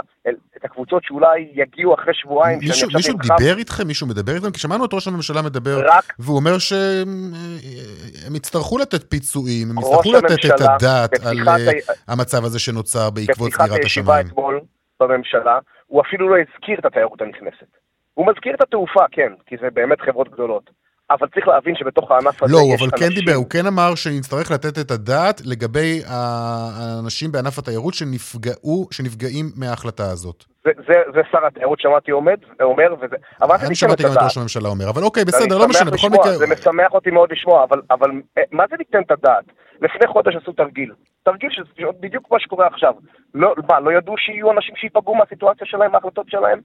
[0.57, 2.59] את הקבוצות שאולי יגיעו אחרי שבועיים.
[2.59, 3.87] מישהו, מישהו דיבר איתכם?
[3.87, 4.51] מישהו מדבר איתכם?
[4.51, 10.13] כי שמענו את ראש הממשלה מדבר, רק, והוא אומר שהם יצטרכו לתת פיצויים, הם יצטרכו
[10.13, 11.51] לתת את הדעת על ה...
[11.51, 13.69] אה, המצב הזה שנוצר בעקבות סגירת השמיים.
[13.69, 14.61] בפתיחת הישיבה אתמול
[14.99, 17.77] בממשלה, הוא אפילו לא הזכיר את התיירות הנכנסת.
[18.13, 20.69] הוא מזכיר את התעופה, כן, כי זה באמת חברות גדולות.
[21.13, 22.87] אבל צריך להבין שבתוך הענף הזה לא, יש אנשים...
[22.87, 27.93] לא, אבל כן דיבר, הוא כן אמר שנצטרך לתת את הדעת לגבי האנשים בענף התיירות
[27.93, 30.43] שנפגעו, שנפגעים מההחלטה הזאת.
[30.65, 33.15] זה, זה, זה שר התיירות שמעתי עומד, אומר, וזה...
[33.41, 36.31] אבל אני שמעתי גם את ראש הממשלה אומר, אבל אוקיי, בסדר, לא משנה, בכל מקרה...
[36.31, 39.45] זה משמח אותי מאוד לשמוע, אבל, אבל אה, מה זה ניתן את הדעת?
[39.81, 40.93] לפני חודש עשו תרגיל.
[41.23, 41.69] תרגיל שזה
[41.99, 42.93] בדיוק מה שקורה עכשיו.
[43.33, 46.59] לא, מה, לא ידעו שיהיו אנשים שייפגעו מהסיטואציה שלהם, מההחלטות שלהם?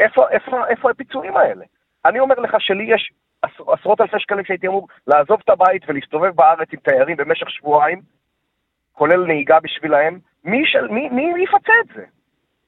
[0.00, 1.64] איפה, איפה, איפה הפיצויים האלה?
[2.06, 3.12] אני אומר לך שלי יש
[3.66, 8.00] עשרות אלפי שקלים שהייתי אמור לעזוב את הבית ולהסתובב בארץ עם תיירים במשך שבועיים,
[8.92, 12.04] כולל נהיגה בשבילהם, מי, של, מי, מי, מי יפצה את זה?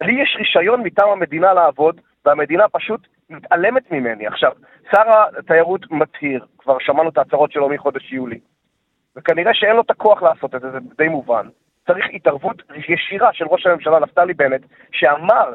[0.01, 4.27] לי יש רישיון מטעם המדינה לעבוד, והמדינה פשוט מתעלמת ממני.
[4.27, 4.53] עכשיו,
[4.91, 5.03] שר
[5.39, 8.41] התיירות מצהיר, כבר שמענו את ההצהרות שלו מחודש יולי,
[9.17, 11.49] וכנראה שאין לו את הכוח לעשות את זה, זה די מובן.
[11.87, 14.63] צריך התערבות ישירה של ראש הממשלה נפתלי בנט,
[14.93, 15.55] שאמר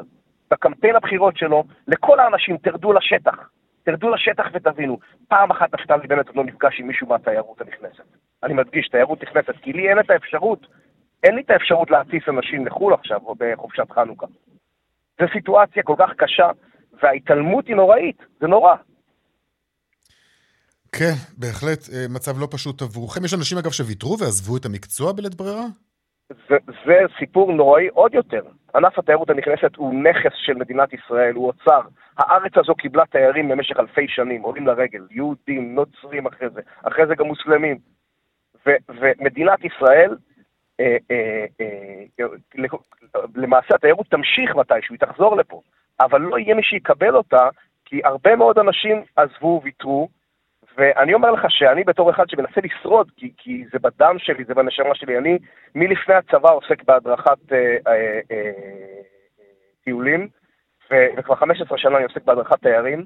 [0.50, 3.48] בקמפיין הבחירות שלו לכל האנשים, תרדו לשטח.
[3.84, 8.04] תרדו לשטח ותבינו, פעם אחת נפתלי בנט עוד לא נפגש עם מישהו מהתיירות הנכנסת.
[8.42, 10.66] אני מדגיש, תיירות נכנסת, כי לי אין את האפשרות,
[11.22, 14.26] אין לי את האפשרות להטיס אנשים לחו"ל עכשיו, או בחופשת חנוכה.
[15.20, 16.50] זו סיטואציה כל כך קשה,
[17.02, 18.74] וההתעלמות היא נוראית, זה נורא.
[20.92, 23.24] כן, בהחלט אה, מצב לא פשוט עבורכם.
[23.24, 25.64] יש אנשים, אגב, שוויתרו ועזבו את המקצוע בלית ברירה?
[26.28, 28.42] זה, זה סיפור נוראי עוד יותר.
[28.74, 31.80] ענף התיירות הנכנסת הוא נכס של מדינת ישראל, הוא אוצר.
[32.18, 37.14] הארץ הזו קיבלה תיירים במשך אלפי שנים, עולים לרגל, יהודים, נוצרים אחרי זה, אחרי זה
[37.14, 37.78] גם מוסלמים.
[38.66, 40.16] ו- ומדינת ישראל,
[40.80, 42.26] אה, אה, אה,
[43.34, 45.60] למעשה התיירות תמשיך מתישהו, היא תחזור לפה,
[46.00, 47.48] אבל לא יהיה מי שיקבל אותה,
[47.84, 50.08] כי הרבה מאוד אנשים עזבו, ויתרו,
[50.82, 54.94] ואני אומר לך שאני בתור אחד שמנסה לשרוד, כי, כי זה בדם שלי, זה בנשמה
[54.94, 55.38] שלי, אני
[55.74, 58.50] מלפני הצבא עוסק בהדרכת אה, אה, אה,
[59.84, 60.28] טיולים,
[60.90, 63.04] ו, וכבר 15 שנה אני עוסק בהדרכת תיירים,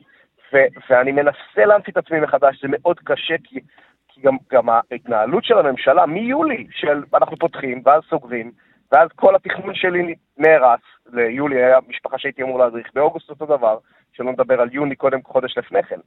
[0.53, 0.57] ו,
[0.91, 3.61] ואני מנסה להמציא את עצמי מחדש, זה מאוד קשה, כי,
[4.09, 8.53] כי גם, גם ההתנהלות של הממשלה מיולי, של אנחנו פותחים ואז סוגרים,
[8.93, 10.81] ואז כל התכנון שלי נהרס,
[11.13, 13.79] ליולי היה משפחה שהייתי אמור להדריך, באוגוסט אותו דבר,
[14.13, 16.01] שלא נדבר על יוני קודם חודש לפני כן.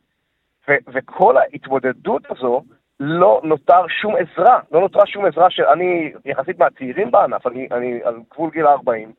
[0.69, 2.63] ו- וכל ההתמודדות הזו,
[2.99, 8.15] לא נותר שום עזרה, לא נותרה שום עזרה שאני יחסית מהצעירים בענף, אני, אני על
[8.33, 9.09] גבול גיל ה-40,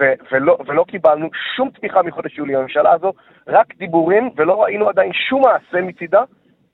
[0.00, 3.12] ו- ולא, ולא קיבלנו שום תמיכה מחודש יולי בממשלה הזו,
[3.48, 6.22] רק דיבורים, ולא ראינו עדיין שום מעשה מצידה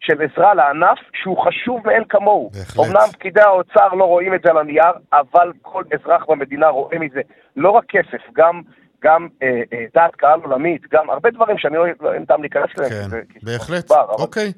[0.00, 2.50] של עזרה לענף שהוא חשוב מאין כמוהו.
[2.50, 2.86] בהחלט.
[2.86, 7.20] אמנם פקידי האוצר לא רואים את זה על הנייר, אבל כל אזרח במדינה רואה מזה
[7.56, 8.62] לא רק כסף, גם
[9.04, 12.92] גם אה, אה, דעת קהל עולמית, גם הרבה דברים שאני לא, אין טעם להיכנס אליהם.
[12.92, 14.52] כן, זה, בהחלט, בר, אוקיי.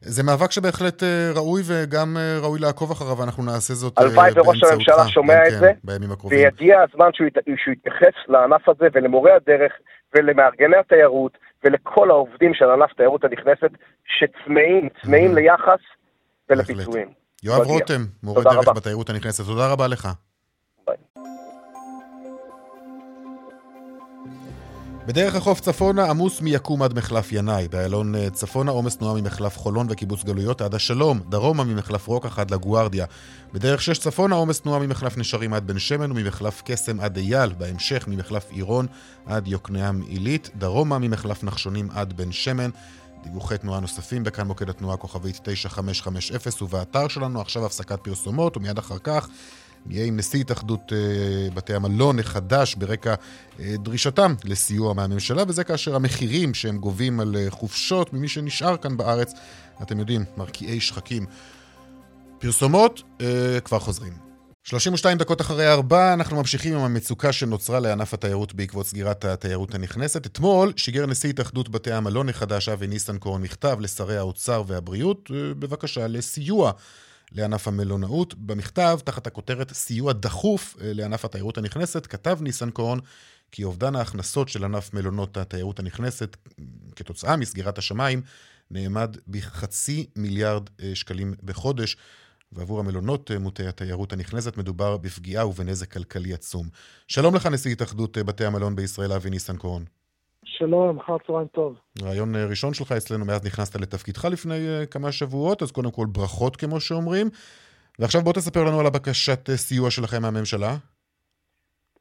[0.00, 4.18] זה מאבק שבהחלט אה, ראוי וגם אה, ראוי לעקוב אחריו, ואנחנו נעשה זאת באמצעותך.
[4.18, 6.38] הלוואי וראש הממשלה שומע כן, את כן, זה, בימים הקרובים.
[6.38, 9.72] ויגיע הזמן שהוא, ית, שהוא יתייחס לענף הזה ולמורי הדרך
[10.14, 13.70] ולמארגני התיירות ולכל העובדים של ענף התיירות הנכנסת,
[14.04, 15.80] שצמאים, צמאים ליחס
[16.50, 17.08] ולפיצויים.
[17.42, 20.08] יואב רותם, מורה דרך בתיירות הנכנסת, תודה רבה לך.
[25.08, 29.86] בדרך החוף צפונה עמוס מיקום עד מחלף ינאי, באיילון אה, צפונה עומס תנועה ממחלף חולון
[29.90, 33.06] וקיבוץ גלויות עד השלום, דרומה ממחלף רוקח עד לגוארדיה.
[33.54, 38.04] בדרך שש צפונה עומס תנועה ממחלף נשרים עד בן שמן וממחלף קסם עד אייל, בהמשך
[38.08, 38.86] ממחלף עירון
[39.26, 42.70] עד יוקנעם עילית, דרומה ממחלף נחשונים עד בן שמן.
[43.22, 47.40] דיווחי תנועה נוספים בכאן מוקד התנועה כוכבית 9550 ובאתר שלנו.
[47.40, 49.28] עכשיו הפסקת פרסומות ומיד אחר כך
[49.86, 53.14] נהיה עם נשיא התאחדות אה, בתי המלון החדש ברקע
[53.60, 58.96] אה, דרישתם לסיוע מהממשלה, וזה כאשר המחירים שהם גובים על אה, חופשות ממי שנשאר כאן
[58.96, 59.32] בארץ,
[59.82, 61.26] אתם יודעים, מרקיעי שחקים.
[62.38, 63.02] פרסומות,
[63.64, 64.12] כבר חוזרים.
[64.68, 70.26] 32 דקות אחרי ארבע, אנחנו ממשיכים עם המצוקה שנוצרה לענף התיירות בעקבות סגירת התיירות הנכנסת.
[70.26, 76.72] אתמול שיגר נשיא התאחדות בתי המלון החדש אבי ניסנקורן מכתב לשרי האוצר והבריאות בבקשה לסיוע
[77.32, 78.34] לענף המלונאות.
[78.34, 82.98] במכתב, תחת הכותרת סיוע דחוף אה, לענף התיירות הנכנסת, כתב ניסנקורן
[83.52, 86.36] כי אובדן ההכנסות של ענף מלונות התיירות הנכנסת
[86.96, 88.22] כתוצאה מסגירת השמיים
[88.70, 91.96] נאמד בחצי מיליארד אה, שקלים בחודש.
[92.52, 96.68] ועבור המלונות אה, מוטי התיירות הנכנסת מדובר בפגיעה ובנזק כלכלי עצום.
[97.08, 99.82] שלום לך, נשיא התאחדות בתי המלון בישראל, אבי ניסנקורן.
[100.58, 101.78] שלום, אחר צהריים טוב.
[102.02, 104.54] רעיון אה, ראשון שלך אצלנו מאז נכנסת לתפקידך לפני
[104.90, 107.26] כמה שבועות, אז קודם כל ברכות כמו שאומרים.
[107.98, 110.72] ועכשיו בוא תספר לנו על הבקשת סיוע שלכם מהממשלה.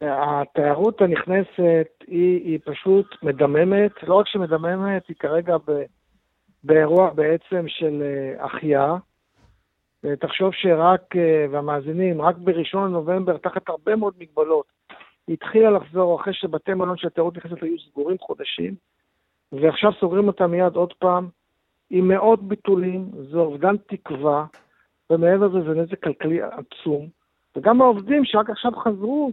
[0.01, 5.71] התיירות הנכנסת היא, היא פשוט מדממת, לא רק שמדממת, היא כרגע ב,
[6.63, 8.03] באירוע בעצם של
[8.39, 8.95] החייאה.
[10.19, 14.65] תחשוב שרק, אה, והמאזינים, רק בראשון לנובמבר, תחת הרבה מאוד מגבלות,
[15.29, 18.75] התחילה לחזור אחרי שבתי מלון של התיירות נכנסת היו סגורים חודשים,
[19.51, 21.29] ועכשיו סוגרים אותם מיד עוד פעם,
[21.89, 24.45] עם מאות ביטולים, זה אובדן תקווה,
[25.09, 27.07] ומעבר לזה זה נזק כלכלי עצום.
[27.55, 29.31] וגם העובדים שרק עכשיו חזרו,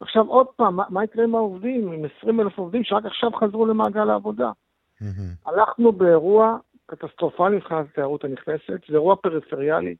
[0.00, 3.66] עכשיו עוד פעם, מה, מה יקרה עם העובדים, עם 20 אלף עובדים שרק עכשיו חזרו
[3.66, 4.50] למעגל העבודה?
[5.02, 5.50] Mm-hmm.
[5.50, 9.96] הלכנו באירוע קטסטרופלי מבחינת התיירות הנכנסת, זה אירוע פריפריאלי,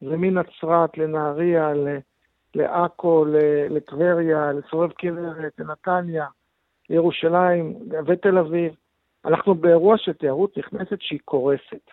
[0.00, 1.72] זה מנצרת לנהריה,
[2.54, 3.24] לעכו,
[3.70, 6.26] לטבריה, לסובב כנרת, לנתניה,
[6.90, 7.74] לירושלים
[8.06, 8.74] ותל אביב.
[9.24, 11.90] אנחנו באירוע של תיירות נכנסת שהיא קורסת.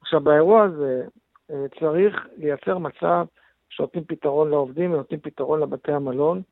[0.00, 1.04] עכשיו, באירוע הזה
[1.50, 3.26] אה, צריך לייצר מצב
[3.68, 6.42] שנותנים פתרון לעובדים ונותנים פתרון לבתי המלון,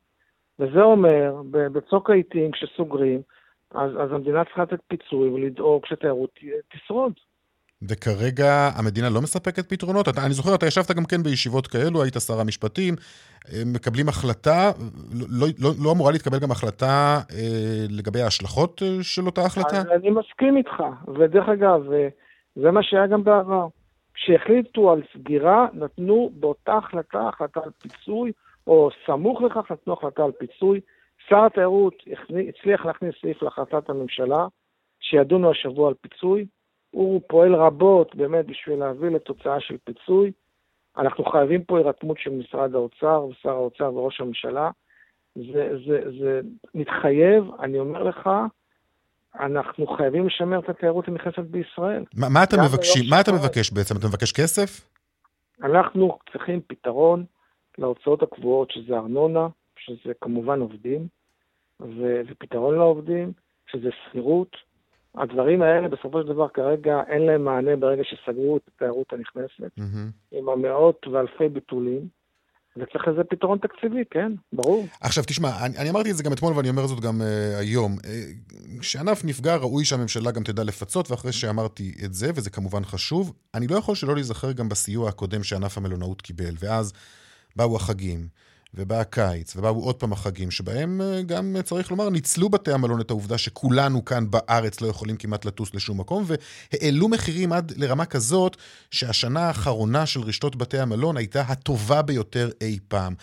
[0.59, 3.21] וזה אומר, בצוק העיתים, כשסוגרים,
[3.71, 6.39] אז, אז המדינה צריכה לתת פיצוי ולדאוג שתיירות
[6.69, 7.13] תשרוד.
[7.81, 10.09] וכרגע המדינה לא מספקת פתרונות?
[10.09, 12.95] אתה, אני זוכר, אתה ישבת גם כן בישיבות כאלו, היית שר המשפטים,
[13.65, 14.71] מקבלים החלטה,
[15.29, 19.81] לא, לא, לא אמורה להתקבל גם החלטה אה, לגבי ההשלכות אה, של אותה החלטה?
[19.95, 20.83] אני מסכים איתך,
[21.19, 22.07] ודרך אגב, אה,
[22.55, 23.67] זה מה שהיה גם בעבר.
[24.13, 28.31] כשהחליטו על סגירה, נתנו באותה החלטה, החלטה על פיצוי,
[28.67, 30.79] או סמוך לכך נתנו החלטה על פיצוי.
[31.29, 31.93] שר התיירות
[32.49, 34.47] הצליח להכניס סעיף להחלטת הממשלה,
[34.99, 36.45] שידונו השבוע על פיצוי.
[36.91, 40.31] הוא פועל רבות באמת בשביל להביא לתוצאה של פיצוי.
[40.97, 44.71] אנחנו חייבים פה הירתמות של משרד האוצר ושר האוצר וראש הממשלה.
[45.35, 46.41] זה, זה, זה
[46.75, 48.29] מתחייב, אני אומר לך,
[49.39, 52.03] אנחנו חייבים לשמר את התיירות הנכנסת בישראל.
[52.15, 53.03] ما, מה אתה מבקשים?
[53.09, 53.95] מה אתה מבקש בעצם?
[53.99, 54.89] אתה מבקש כסף?
[55.63, 57.25] אנחנו צריכים פתרון
[57.77, 59.47] להוצאות הקבועות, שזה ארנונה,
[59.79, 61.07] שזה כמובן עובדים,
[62.29, 63.31] ופתרון לעובדים,
[63.71, 64.55] שזה שכירות,
[65.17, 70.37] הדברים האלה בסופו של דבר כרגע אין להם מענה ברגע שסגרו את התיירות הנכנסת, mm-hmm.
[70.37, 72.17] עם המאות ואלפי ביטולים.
[72.79, 74.85] וצריך לזה פתרון תקציבי, כן, ברור.
[75.01, 77.95] עכשיו, תשמע, אני, אני אמרתי את זה גם אתמול ואני אומר זאת גם uh, היום.
[78.03, 83.33] Uh, כשענף נפגע, ראוי שהממשלה גם תדע לפצות, ואחרי שאמרתי את זה, וזה כמובן חשוב,
[83.55, 86.93] אני לא יכול שלא להיזכר גם בסיוע הקודם שענף המלונאות קיבל, ואז
[87.55, 88.27] באו החגים.
[88.73, 93.01] ובא הקיץ, ובאו עוד פעם החגים, שבהם אה, גם, אה, צריך לומר, ניצלו בתי המלון
[93.01, 98.05] את העובדה שכולנו כאן בארץ לא יכולים כמעט לטוס לשום מקום, והעלו מחירים עד לרמה
[98.05, 98.57] כזאת,
[98.91, 103.13] שהשנה האחרונה של רשתות בתי המלון הייתה הטובה ביותר אי פעם.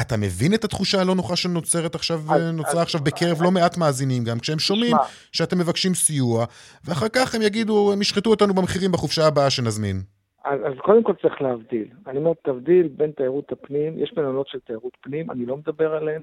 [0.00, 4.24] אתה מבין את התחושה הלא נוחה שנוצרת עכשיו, אה, נוצרה עכשיו בקרב לא מעט מאזינים
[4.24, 4.96] גם, כשהם שומעים
[5.32, 6.44] שאתם מבקשים סיוע,
[6.84, 10.02] ואחר כך הם יגידו, הם ישחטו אותנו במחירים בחופשה הבאה שנזמין.
[10.44, 11.88] אז, אז קודם כל צריך להבדיל.
[12.06, 16.22] אני אומר, תבדיל בין תיירות הפנים, יש מלונות של תיירות פנים, אני לא מדבר עליהן.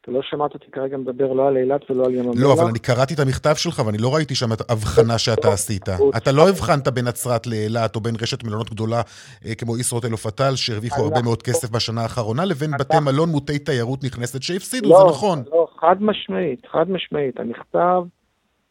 [0.00, 2.42] אתה לא שמעת אותי כרגע מדבר לא על אילת ולא על ים המלח.
[2.42, 5.52] לא, אבל אני קראתי את המכתב שלך ואני לא ראיתי שם את ההבחנה שאתה לא,
[5.52, 5.88] עשית.
[6.16, 9.02] אתה לא הבחנת בין נצרת לאילת או בין רשת מלונות גדולה
[9.46, 13.58] אה, כמו ישרוטל או פתאל, שהרוויחו הרבה מאוד כסף בשנה האחרונה, לבין בתי מלון מוטי
[13.58, 15.42] תיירות נכנסת שהפסידו, זה לא, נכון.
[15.52, 17.40] לא, חד משמעית, חד משמעית.
[17.40, 18.02] המכתב,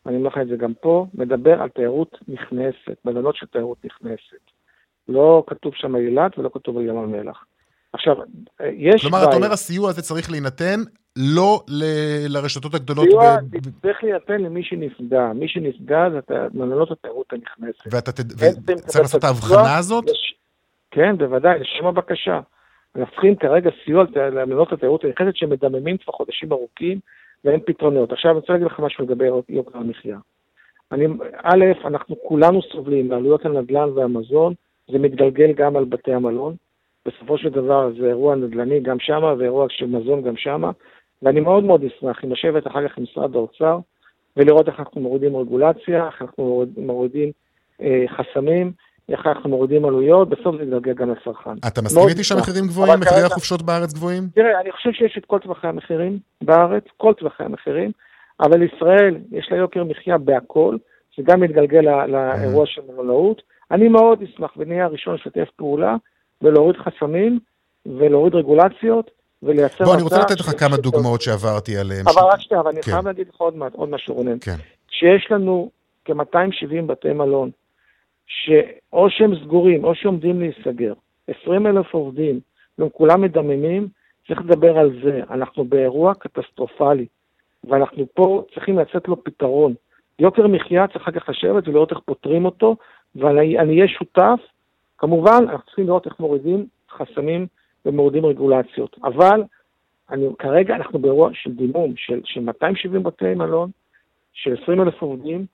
[0.06, 4.59] אני אומר לך את זה גם פה, מדבר על תיירות נכנסת, מלונות של תיירות נכנסת.
[5.10, 7.46] לא כתוב שם אילת ולא כתוב על ים המלח.
[7.94, 8.16] עכשיו,
[8.74, 9.02] יש...
[9.02, 10.80] כלומר, אתה אומר הסיוע הזה צריך להינתן
[11.16, 11.84] לא ל...
[12.28, 13.06] לרשתות הגדולות...
[13.10, 13.82] סיוע ב...
[13.82, 15.32] צריך להינתן למי שנפגע.
[15.36, 16.20] מי שנפגע זה
[16.54, 17.84] מלונות התיירות הנכנסת.
[17.92, 18.20] ואתה ת...
[18.68, 20.06] וצריך לעשות את ההבחנה הזאת?
[20.10, 20.36] יש...
[20.92, 22.40] כן, בוודאי, לשם הבקשה.
[22.96, 27.00] אנחנו צריכים כרגע סיוע למלונות התיירות הנכנסת שמדממים כבר חודשים ארוכים
[27.46, 28.12] ואין פתרונות.
[28.12, 30.18] עכשיו, אני רוצה להגיד לך משהו לגבי יוקר המחיה.
[30.92, 31.06] אני,
[31.44, 34.54] א', אנחנו כולנו סובלים מעלויות הנדל"ן והמזון,
[34.92, 36.56] זה מתגלגל גם על בתי המלון.
[37.06, 40.64] בסופו של דבר זה אירוע נדל"ני גם שם, ואירוע של מזון גם שם,
[41.22, 43.80] ואני מאוד מאוד אשמח אם לשבת אחר כך עם משרד האוצר
[44.38, 47.32] ולראות איך אנחנו מורידים רגולציה, איך אנחנו מורידים
[47.82, 48.72] אה, חסמים,
[49.10, 51.68] איך אנחנו מורידים עלויות, בסוף זה יתגלגל גם לצרכן.
[51.68, 52.24] אתה מסכים איתי.
[52.24, 53.00] שהמחירים גבוהים?
[53.00, 54.24] מחירי החופשות בארץ גבוהים?
[54.36, 57.92] תראה, אני חושב שיש את כל טווחי המחירים בארץ, כל טווחי המחירים,
[58.40, 60.78] אבל ישראל, יש לה יוקר מחיה בהכל,
[61.12, 63.42] שגם מתגלגל ל- לאירוע של מלונאות.
[63.72, 65.96] אני מאוד אשמח ונהיה הראשון לשתף פעולה
[66.42, 67.40] ולהוריד חסמים
[67.86, 69.12] ולהוריד רגולציות
[69.44, 72.06] ולייצר בוא, אני רוצה לתת לך כמה דוגמאות שעברתי עליהן.
[72.08, 72.92] אבל רק שנייה, אבל אני כן.
[72.92, 73.42] חייב להגיד לך
[73.76, 74.38] עוד משהו רונן.
[74.42, 74.56] כן.
[74.90, 75.70] שיש לנו
[76.06, 77.50] כ-270 בתי מלון,
[78.28, 80.94] שאו שהם סגורים או שעומדים להיסגר,
[81.42, 82.40] 20 אלף עובדים,
[82.78, 83.88] והם כולם מדממים,
[84.28, 85.22] צריך לדבר על זה.
[85.30, 87.06] אנחנו באירוע קטסטרופלי,
[87.64, 89.74] ואנחנו פה צריכים לצאת לו פתרון.
[90.20, 92.76] יוקר מחיה צריך אחר כך לשבת ולראות איך פותרים אותו,
[93.16, 94.40] ואני אני אהיה שותף.
[94.98, 97.48] כמובן, אנחנו צריכים לראות איך מורידים חסמים
[97.86, 98.96] ומורידים רגולציות.
[99.04, 99.44] אבל
[100.12, 103.70] אני, כרגע אנחנו באירוע של דימום, של, של 270 בתי מלון,
[104.34, 105.46] של 20 אלף עובדים,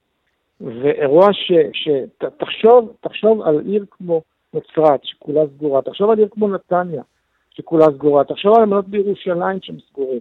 [0.62, 1.52] ואירוע ש...
[1.74, 4.22] ש ת, תחשוב, תחשוב על עיר כמו
[4.54, 7.04] נצרת, שכולה סגורה, תחשוב על עיר כמו נתניה,
[7.52, 10.20] שכולה סגורה, תחשוב על המלונות בירושלים שהם סגורים.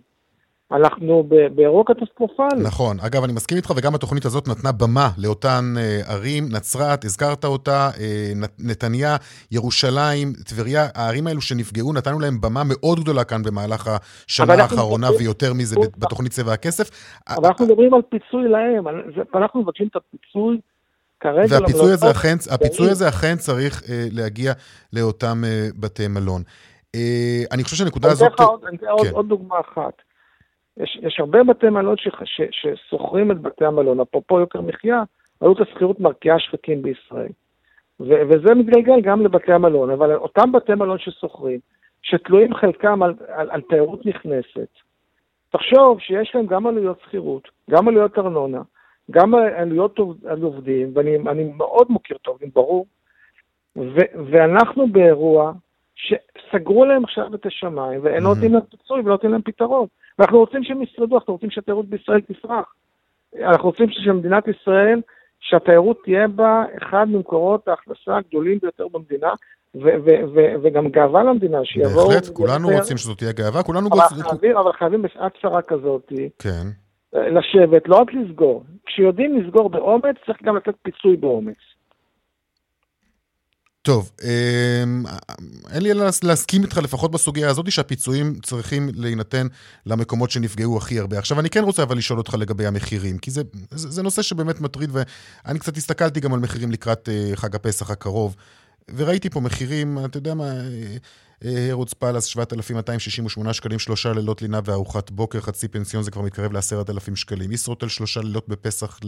[0.73, 1.23] אנחנו
[1.55, 2.63] באירוע קטסטרופלי.
[2.63, 2.97] נכון.
[3.01, 7.91] אגב, אני מסכים איתך, וגם התוכנית הזאת נתנה במה לאותן אה, ערים, נצרת, הזכרת אותה,
[8.01, 9.17] אה, נת- נתניה,
[9.51, 13.91] ירושלים, טבריה, הערים האלו שנפגעו, נתנו להם במה מאוד גדולה כאן במהלך
[14.27, 16.91] השנה האחרונה, מדברים- ויותר מזה בת- בתוכנית צבע הכסף.
[17.29, 18.85] אבל אנחנו מדברים על פיצוי להם,
[19.35, 20.61] אנחנו מבקשים את הפיצוי
[21.21, 22.11] כרגע והפיצוי הזה.
[22.11, 22.91] אכן, הפיצוי.
[22.91, 24.53] הזה אכן צריך אה, להגיע
[24.93, 26.43] לאותם אה, בתי מלון.
[26.95, 27.01] אה,
[27.53, 28.41] אני חושב שהנקודה אני אתן הזאת...
[28.41, 29.13] לך עוד- אני אתן עוד- כן.
[29.15, 29.93] עוד דוגמה אחת.
[30.77, 31.97] יש, יש הרבה בתי מלון
[32.51, 35.03] ששוכרים את בתי המלון, אפרופו יוקר מחיה,
[35.41, 37.33] עלות השכירות מרקיעה שחקים בישראל.
[38.01, 41.61] ו- וזה מתגלגל גם לבתי המלון, אבל אותם בתי מלון ששוכרים,
[42.03, 44.69] שתלויים חלקם על, על, על תיירות נכנסת,
[45.51, 48.63] תחשוב שיש להם גם עלויות שכירות, גם עלויות ארנונה,
[49.11, 52.87] גם עלויות על עובדים, ואני אני מאוד מוקיר את העובדים, ברור,
[53.77, 55.53] ו- ואנחנו באירוע
[55.95, 59.87] שסגרו להם עכשיו את השמיים, ולא נותנים להם פיצוי ולא נותנים להם פתרון.
[60.19, 62.75] ואנחנו רוצים שהם ישרדו, אנחנו רוצים שהתיירות בישראל תפרח.
[63.43, 65.01] אנחנו רוצים שמדינת ישראל,
[65.41, 69.33] שהתיירות תהיה בה אחד ממקורות ההכנסה הגדולים ביותר במדינה,
[69.75, 72.09] ו- ו- ו- וגם גאווה למדינה, שיבואו...
[72.09, 72.81] בהחלט, כולנו יותר.
[72.81, 74.23] רוצים שזאת תהיה גאווה, כולנו אבל רוצים...
[74.23, 76.67] חייבים, אבל חייבים בשעת צרה כזאת, כן.
[77.13, 78.65] לשבת, לא רק לסגור.
[78.87, 81.57] כשיודעים לסגור באומץ, צריך גם לתת פיצוי באומץ.
[83.85, 85.05] טוב, אמ,
[85.71, 89.47] אין לי אלא להסכים איתך לפחות בסוגיה הזאת שהפיצויים צריכים להינתן
[89.87, 91.19] למקומות שנפגעו הכי הרבה.
[91.19, 94.61] עכשיו, אני כן רוצה אבל לשאול אותך לגבי המחירים, כי זה, זה, זה נושא שבאמת
[94.61, 98.37] מטריד, ואני קצת הסתכלתי גם על מחירים לקראת אה, חג הפסח הקרוב,
[98.97, 100.53] וראיתי פה מחירים, אתה יודע מה,
[101.43, 107.17] הרודס פלאס 7,268 שקלים, שלושה לילות לינה וארוחת בוקר, חצי פנסיון זה כבר מתקרב ל-10,000
[107.17, 107.53] שקלים.
[107.53, 109.01] ישרוטל שלושה לילות בפסח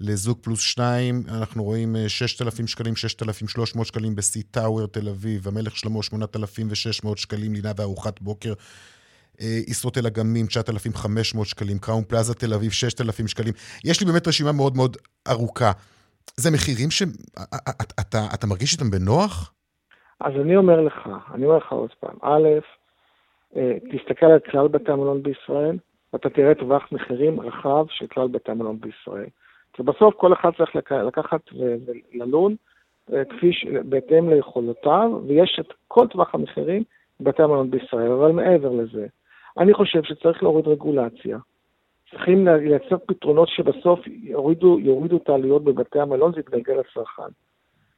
[0.00, 6.02] לזוג פלוס שניים, אנחנו רואים 6,000 שקלים, 6,300 שקלים בסי טאוור תל אביב, המלך שלמה
[6.02, 8.52] 8,600 שקלים לינה וארוחת בוקר.
[9.40, 13.54] ישרוטל אגמים 9,500 שקלים, קראון פלאזה תל אביב 6,000 שקלים.
[13.84, 14.96] יש לי באמת רשימה מאוד מאוד
[15.28, 15.72] ארוכה.
[16.36, 19.52] זה מחירים שאתה מרגיש איתם בנוח?
[20.24, 22.48] אז אני אומר לך, אני אומר לך עוד פעם, א',
[23.92, 25.76] תסתכל על כלל בתי המלון בישראל,
[26.12, 29.28] ואתה תראה טווח מחירים רחב של כלל בתי המלון בישראל.
[29.72, 32.56] כי בסוף כל אחד צריך לקחת וללון
[33.06, 33.66] כפי ש...
[33.84, 36.82] בהתאם ליכולותיו, ויש את כל טווח המחירים
[37.20, 38.12] בבתי המלון בישראל.
[38.12, 39.06] אבל מעבר לזה,
[39.58, 41.38] אני חושב שצריך להוריד רגולציה.
[42.10, 47.32] צריכים לייצר פתרונות שבסוף יורידו, יורידו את העלויות בבתי המלון, זה יתגלגל לצרכן.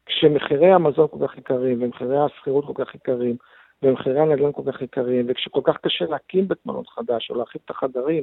[0.06, 3.36] כשמחירי המזון כל כך יקרים, ומחירי השכירות כל כך יקרים,
[3.82, 7.70] ומחירי הנדל"ן כל כך יקרים, וכשכל כך קשה להקים בית מלון חדש, או להרחיב את
[7.70, 8.22] החדרים,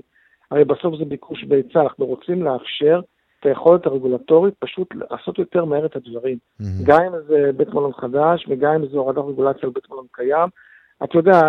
[0.51, 3.01] הרי בסוף זה ביקוש והיצע, אנחנו רוצים לאפשר
[3.39, 6.37] את היכולת הרגולטורית פשוט לעשות יותר מהר את הדברים.
[6.37, 6.65] Mm-hmm.
[6.85, 10.49] גם אם זה בית מלון חדש, וגם אם זה הורדת רגולציה על בית מלון קיים.
[11.03, 11.41] אתה יודע,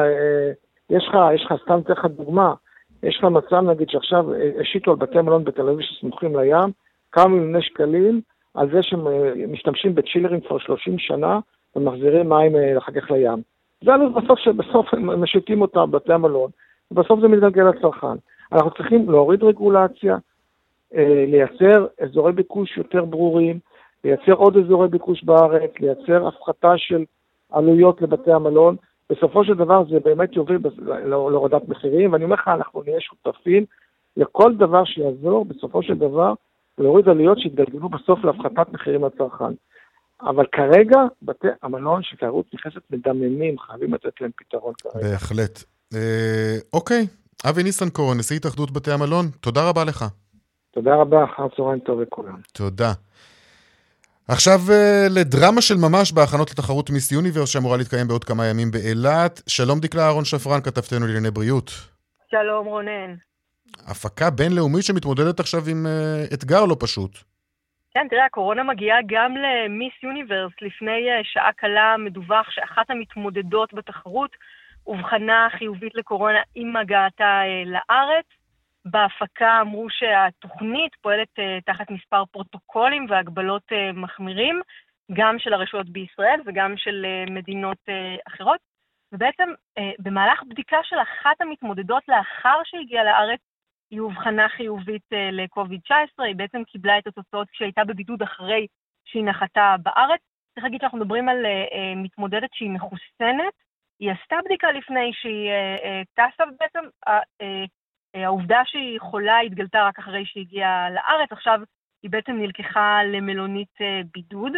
[0.91, 2.55] יש לך, יש לך, סתם אתן לך דוגמה,
[3.03, 4.25] יש לך מצב נגיד שעכשיו
[4.61, 6.73] השיתו על בתי מלון בתל אביב שסמוכים לים,
[7.13, 8.21] כמה מיליוני שקלים,
[8.55, 9.07] על זה שהם
[9.53, 11.39] משתמשים בצ'ילרים כבר 30 שנה
[11.77, 13.43] ומחזירים מים אחר כך לים.
[13.85, 16.51] זה עלות בסוף שבסוף הם משיתים אותם בבתי המלון,
[16.91, 18.17] ובסוף זה מתגלגל לצרכן.
[18.53, 20.17] אנחנו צריכים להוריד רגולציה,
[21.27, 23.59] לייצר אזורי ביקוש יותר ברורים,
[24.05, 27.05] לייצר עוד אזורי ביקוש בארץ, לייצר הפחתה של
[27.53, 28.77] עלויות לבתי המלון.
[29.11, 30.59] בסופו של דבר זה באמת יוביל
[31.05, 33.65] להורדת מחירים, ואני אומר לך, אנחנו נהיה שותפים
[34.17, 36.33] לכל דבר שיעזור בסופו של דבר
[36.79, 39.55] להוריד עלויות שיתגלגלו בסוף להפחתת מחירים לצרכן.
[40.23, 45.09] אבל כרגע, בתי המלון של תיירות נכנסת מדממים, חייבים לתת להם פתרון כרגע.
[45.09, 45.65] בהחלט.
[45.95, 47.07] אה, אוקיי,
[47.51, 50.05] אבי ניסנקורן, נשיא התאחדות בתי המלון, תודה רבה לך.
[50.71, 52.37] תודה רבה, אחר צהריים טוב לכולם.
[52.53, 52.93] תודה.
[54.29, 59.43] עכשיו אה, לדרמה של ממש בהכנות לתחרות מיס יוניברס שאמורה להתקיים בעוד כמה ימים באילת.
[59.47, 61.71] שלום דקלה אהרון שפרן, כתבתנו לענייני בריאות.
[62.31, 63.15] שלום רונן.
[63.87, 67.19] הפקה בינלאומית שמתמודדת עכשיו עם uh, אתגר לא פשוט.
[67.95, 70.53] כן, תראה, הקורונה מגיעה גם למיס יוניברס.
[70.63, 74.31] לפני uh, שעה קלה מדווח שאחת המתמודדות בתחרות
[74.87, 78.27] אובחנה חיובית לקורונה עם הגעתה uh, לארץ.
[78.85, 81.29] בהפקה אמרו שהתוכנית פועלת
[81.65, 83.63] תחת מספר פרוטוקולים והגבלות
[83.95, 84.61] מחמירים,
[85.13, 87.79] גם של הרשויות בישראל וגם של מדינות
[88.29, 88.59] אחרות.
[89.13, 89.49] ובעצם
[89.99, 93.41] במהלך בדיקה של אחת המתמודדות לאחר שהגיעה לארץ,
[93.93, 98.67] היא אובחנה חיובית uh, ל-COVID-19, היא בעצם קיבלה את התוצאות כשהייתה בבידוד אחרי
[99.05, 100.21] שהיא נחתה בארץ.
[100.55, 103.55] צריך להגיד שאנחנו מדברים על uh, uh, מתמודדת שהיא מחוסנת,
[104.01, 105.51] היא עשתה בדיקה לפני שהיא
[106.15, 106.81] טסה, ובעצם
[108.15, 111.61] העובדה שהיא חולה התגלתה רק אחרי שהיא הגיעה לארץ, עכשיו
[112.03, 113.79] היא בעצם נלקחה למלונית
[114.15, 114.53] בידוד.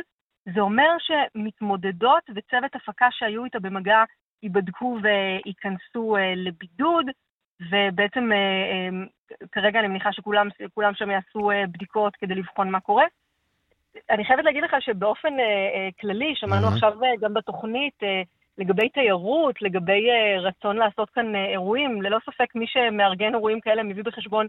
[0.55, 4.05] זה אומר שמתמודדות וצוות הפקה שהיו איתה במגע
[4.43, 7.07] ייבדקו וייכנסו לבידוד,
[7.61, 8.31] ובעצם
[9.53, 13.05] כרגע אני מניחה שכולם שם יעשו בדיקות כדי לבחון מה קורה.
[14.11, 15.35] אני חייבת להגיד לך שבאופן
[16.01, 16.69] כללי, שמענו.
[16.69, 17.95] עכשיו גם בתוכנית,
[18.59, 20.09] לגבי תיירות, לגבי
[20.41, 24.47] רצון לעשות כאן אירועים, ללא ספק מי שמארגן אירועים כאלה מביא בחשבון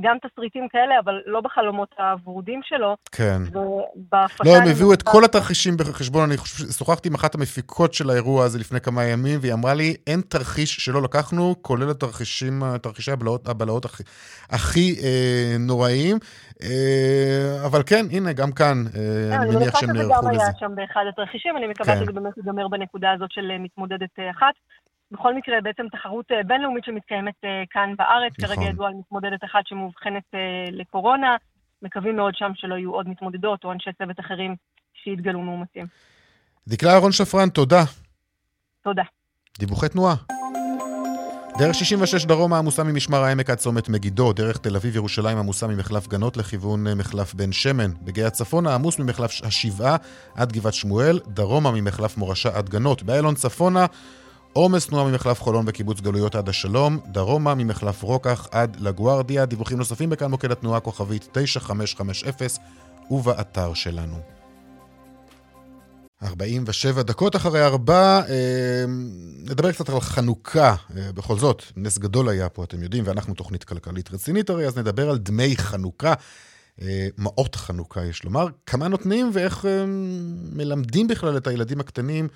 [0.00, 2.96] גם תסריטים כאלה, אבל לא בחלומות הוורודים שלו.
[3.12, 3.38] כן.
[3.54, 6.28] לא, הם הביאו את כל התרחישים בחשבון.
[6.28, 9.96] אני חושב, ששוחחתי עם אחת המפיקות של האירוע הזה לפני כמה ימים, והיא אמרה לי,
[10.06, 14.02] אין תרחיש שלא לקחנו, כולל התרחישים, תרחישי הבלעות, הבלעות הכי,
[14.50, 16.16] הכי אה, נוראיים.
[16.62, 20.28] אה, אבל כן, הנה, גם כאן, אה, אני מניח שהם נערכו לזה.
[20.28, 22.02] אני מניחה שזה גם היה שם באחד התרחישים, אני מקווה כן.
[22.02, 24.54] שזה באמת ייגמר בנקודה הזאת של מתמודדת אחת.
[25.12, 27.34] בכל מקרה, בעצם תחרות בינלאומית שמתקיימת
[27.70, 28.56] כאן בארץ, נכון.
[28.56, 30.24] כרגע ידוע על מתמודדת אחת שמאובחנת
[30.72, 31.36] לקורונה.
[31.82, 34.56] מקווים מאוד שם שלא יהיו עוד מתמודדות או אנשי צוות אחרים
[35.04, 35.86] שיתגלו מאומתים.
[36.68, 37.82] דקלה אהרון שפרן, תודה.
[38.82, 39.02] תודה.
[39.58, 40.14] דיווחי תנועה.
[41.58, 46.36] דרך 66 דרומה עמוסה ממשמר העמק עד צומת מגידו, דרך תל אביב-ירושלים עמוסה ממחלף גנות
[46.36, 47.90] לכיוון אה, מחלף בן שמן.
[48.02, 49.96] בגיא הצפונה עמוס ממחלף השבעה
[50.36, 53.02] עד גבעת שמואל, דרומה ממחלף מורשה עד גנות.
[53.02, 53.86] באיילון צפונה
[54.52, 59.46] עומס תנועה ממחלף חולון וקיבוץ גלויות עד השלום, דרומה ממחלף רוקח עד לגוארדיה.
[59.46, 62.62] דיווחים נוספים בכאן מוקד התנועה כוכבית 9550
[63.10, 64.20] ובאתר שלנו.
[66.22, 68.84] 47 דקות אחרי ארבע, אה,
[69.44, 70.74] נדבר קצת על חנוכה.
[70.96, 74.78] אה, בכל זאת, נס גדול היה פה, אתם יודעים, ואנחנו תוכנית כלכלית רצינית הרי, אז
[74.78, 76.14] נדבר על דמי חנוכה.
[76.82, 78.46] אה, מעות חנוכה, יש לומר.
[78.66, 79.84] כמה נותנים ואיך אה,
[80.52, 82.28] מלמדים בכלל את הילדים הקטנים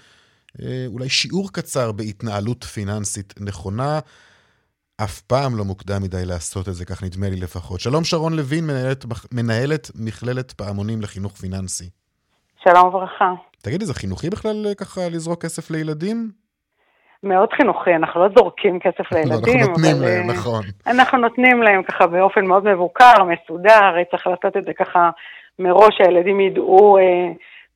[0.87, 3.99] אולי שיעור קצר בהתנהלות פיננסית נכונה.
[5.05, 7.81] אף פעם לא מוקדם מדי לעשות את זה, כך נדמה לי לפחות.
[7.81, 11.91] שלום שרון לוין, מנהלת, מנהלת מכללת פעמונים לחינוך פיננסי.
[12.65, 13.33] שלום וברכה.
[13.63, 16.31] תגידי, זה חינוכי בכלל אה, ככה לזרוק כסף לילדים?
[17.23, 19.59] מאוד חינוכי, אנחנו לא זורקים כסף לילדים.
[19.59, 20.63] אנחנו נותנים אבל, להם, נכון.
[20.87, 25.11] אנחנו נותנים להם ככה באופן מאוד מבוקר, מסודר, צריך לעשות את זה ככה
[25.59, 27.33] מראש, שהילדים ידעו אה,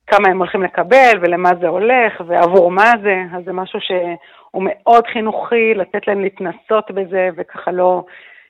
[0.07, 5.03] כמה הם הולכים לקבל ולמה זה הולך ועבור מה זה, אז זה משהו שהוא מאוד
[5.13, 8.03] חינוכי, לתת להם להתנסות בזה וככה לא,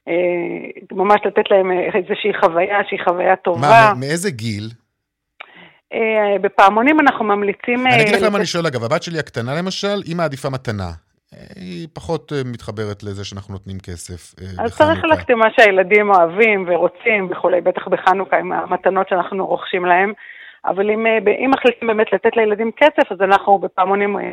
[0.08, 0.14] אה,
[0.92, 3.60] ממש לתת להם איזושהי חוויה שהיא חוויה טובה.
[3.60, 4.64] מה, מאיזה גיל?
[5.94, 7.88] אה, בפעמונים אנחנו ממליצים...
[7.88, 10.92] אני אגיד לך למה אני שואל, אגב, הבת שלי הקטנה למשל, היא מעדיפה מתנה.
[11.56, 14.64] היא פחות מתחברת לזה שאנחנו נותנים כסף בחנוכה.
[14.64, 19.86] אז צריך ללכת עם מה שהילדים אוהבים ורוצים וכולי, בטח בחנוכה עם המתנות שאנחנו רוכשים
[19.86, 20.14] להם.
[20.68, 24.32] אבל אם, אה, אם מחליטים באמת לתת לילדים כסף, אז אנחנו בפעמונים אה,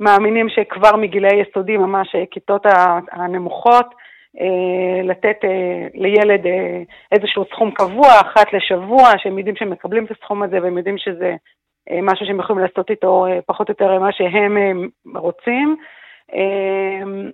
[0.00, 2.66] מאמינים שכבר מגילי יסודי, ממש אה, כיתות
[3.12, 3.86] הנמוכות,
[5.04, 5.36] לתת
[5.94, 6.40] לילד
[7.12, 11.34] איזשהו סכום קבוע, אחת לשבוע, שהם יודעים שהם מקבלים את הסכום הזה והם יודעים שזה
[12.02, 14.56] משהו שהם יכולים לעשות איתו פחות או יותר מה שהם
[15.14, 15.76] רוצים.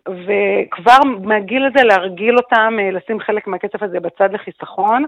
[0.06, 5.04] וכבר מהגיל הזה להרגיל אותם לשים חלק מהכסף הזה בצד לחיסכון,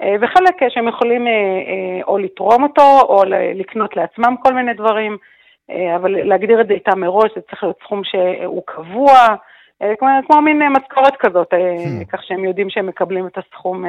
[0.00, 3.22] וחלק אה, שהם יכולים אה, או לתרום אותו או
[3.54, 5.16] לקנות לעצמם כל מיני דברים,
[5.96, 9.26] אבל להגדיר את זה איתם מראש, זה צריך להיות סכום שהוא קבוע,
[9.98, 12.04] כמו, כמו מין משכורת כזאת, hmm.
[12.12, 13.84] כך שהם יודעים שהם מקבלים את הסכום.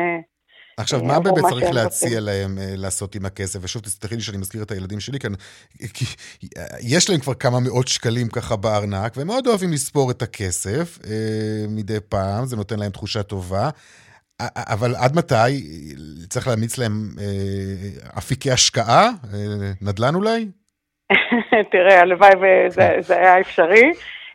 [0.78, 3.60] עכשיו, מה באמת צריך להציע להם לעשות עם הכסף?
[3.62, 5.32] ושוב, תסלחי לי שאני מזכיר את הילדים שלי כאן,
[5.94, 6.06] כי
[6.82, 11.00] יש להם כבר כמה מאות שקלים ככה בארנק, והם מאוד אוהבים לספור את הכסף
[11.70, 13.70] מדי פעם, זה נותן להם תחושה טובה.
[14.42, 15.52] אבל עד מתי
[16.30, 19.04] צריך להמיץ להם אה, אפיקי השקעה?
[19.04, 20.48] אה, נדל"ן אולי?
[21.72, 23.92] תראה, הלוואי וזה היה אפשרי.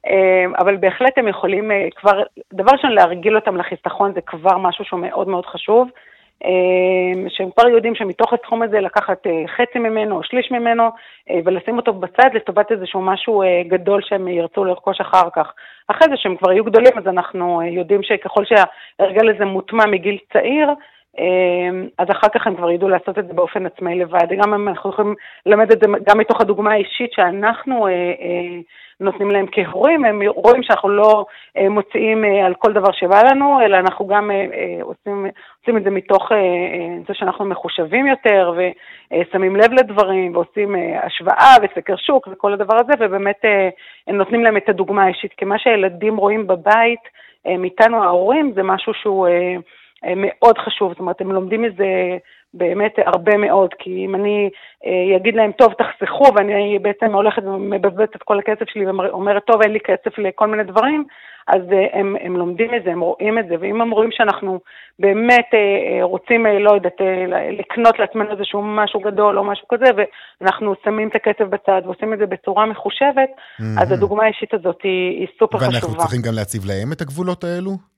[0.07, 2.22] אה, אבל בהחלט הם יכולים כבר,
[2.53, 5.88] דבר ראשון, להרגיל אותם לחיסכון זה כבר משהו שהוא מאוד מאוד חשוב.
[7.28, 9.26] שהם כבר יודעים שמתוך הסכום הזה לקחת
[9.57, 10.88] חצי ממנו או שליש ממנו
[11.45, 15.53] ולשים אותו בצד לטובת איזשהו משהו גדול שהם ירצו לרכוש אחר כך.
[15.88, 20.68] אחרי זה שהם כבר יהיו גדולים, אז אנחנו יודעים שככל שההרגל הזה מוטמע מגיל צעיר,
[21.99, 24.32] אז אחר כך הם כבר ידעו לעשות את זה באופן עצמאי לבד.
[24.38, 25.14] גם אנחנו יכולים
[25.47, 28.61] ללמד את זה גם מתוך הדוגמה האישית שאנחנו אה, אה,
[29.01, 31.24] נותנים להם כהורים, הם רואים שאנחנו לא
[31.57, 34.30] אה, מוציאים על כל דבר שבא לנו, אלא אנחנו גם
[34.82, 35.26] עושים,
[35.61, 36.28] עושים את זה מתוך
[37.09, 43.44] זה שאנחנו מחושבים יותר ושמים לב לדברים ועושים השוואה וסקר שוק וכל הדבר הזה, ובאמת
[44.09, 47.01] נותנים להם את הדוגמה האישית, כי מה שהילדים רואים בבית
[47.59, 49.28] מאיתנו ההורים זה משהו שהוא...
[50.05, 52.16] אה, מאוד חשוב, זאת אומרת, הם לומדים מזה
[52.55, 54.51] באמת הרבה מאוד, כי אם אני
[54.86, 59.62] אה, אגיד להם, טוב, תחסכו, ואני בעצם הולכת ומבזבזת את כל הכסף שלי ואומרת, טוב,
[59.62, 61.05] אין לי כסף לכל מיני דברים,
[61.48, 64.61] אז אה, הם, הם לומדים את זה, הם רואים את זה, ואם הם רואים שאנחנו
[64.98, 65.48] באמת
[66.03, 67.01] רוצים, לא יודעת,
[67.59, 69.90] לקנות לעצמנו איזשהו משהו גדול או משהו כזה,
[70.40, 73.82] ואנחנו שמים את הכסף בצד ועושים את זה בצורה מחושבת, mm-hmm.
[73.82, 75.86] אז הדוגמה האישית הזאת היא, היא סופר ואנחנו חשובה.
[75.86, 77.89] ואנחנו צריכים גם להציב להם את הגבולות האלו?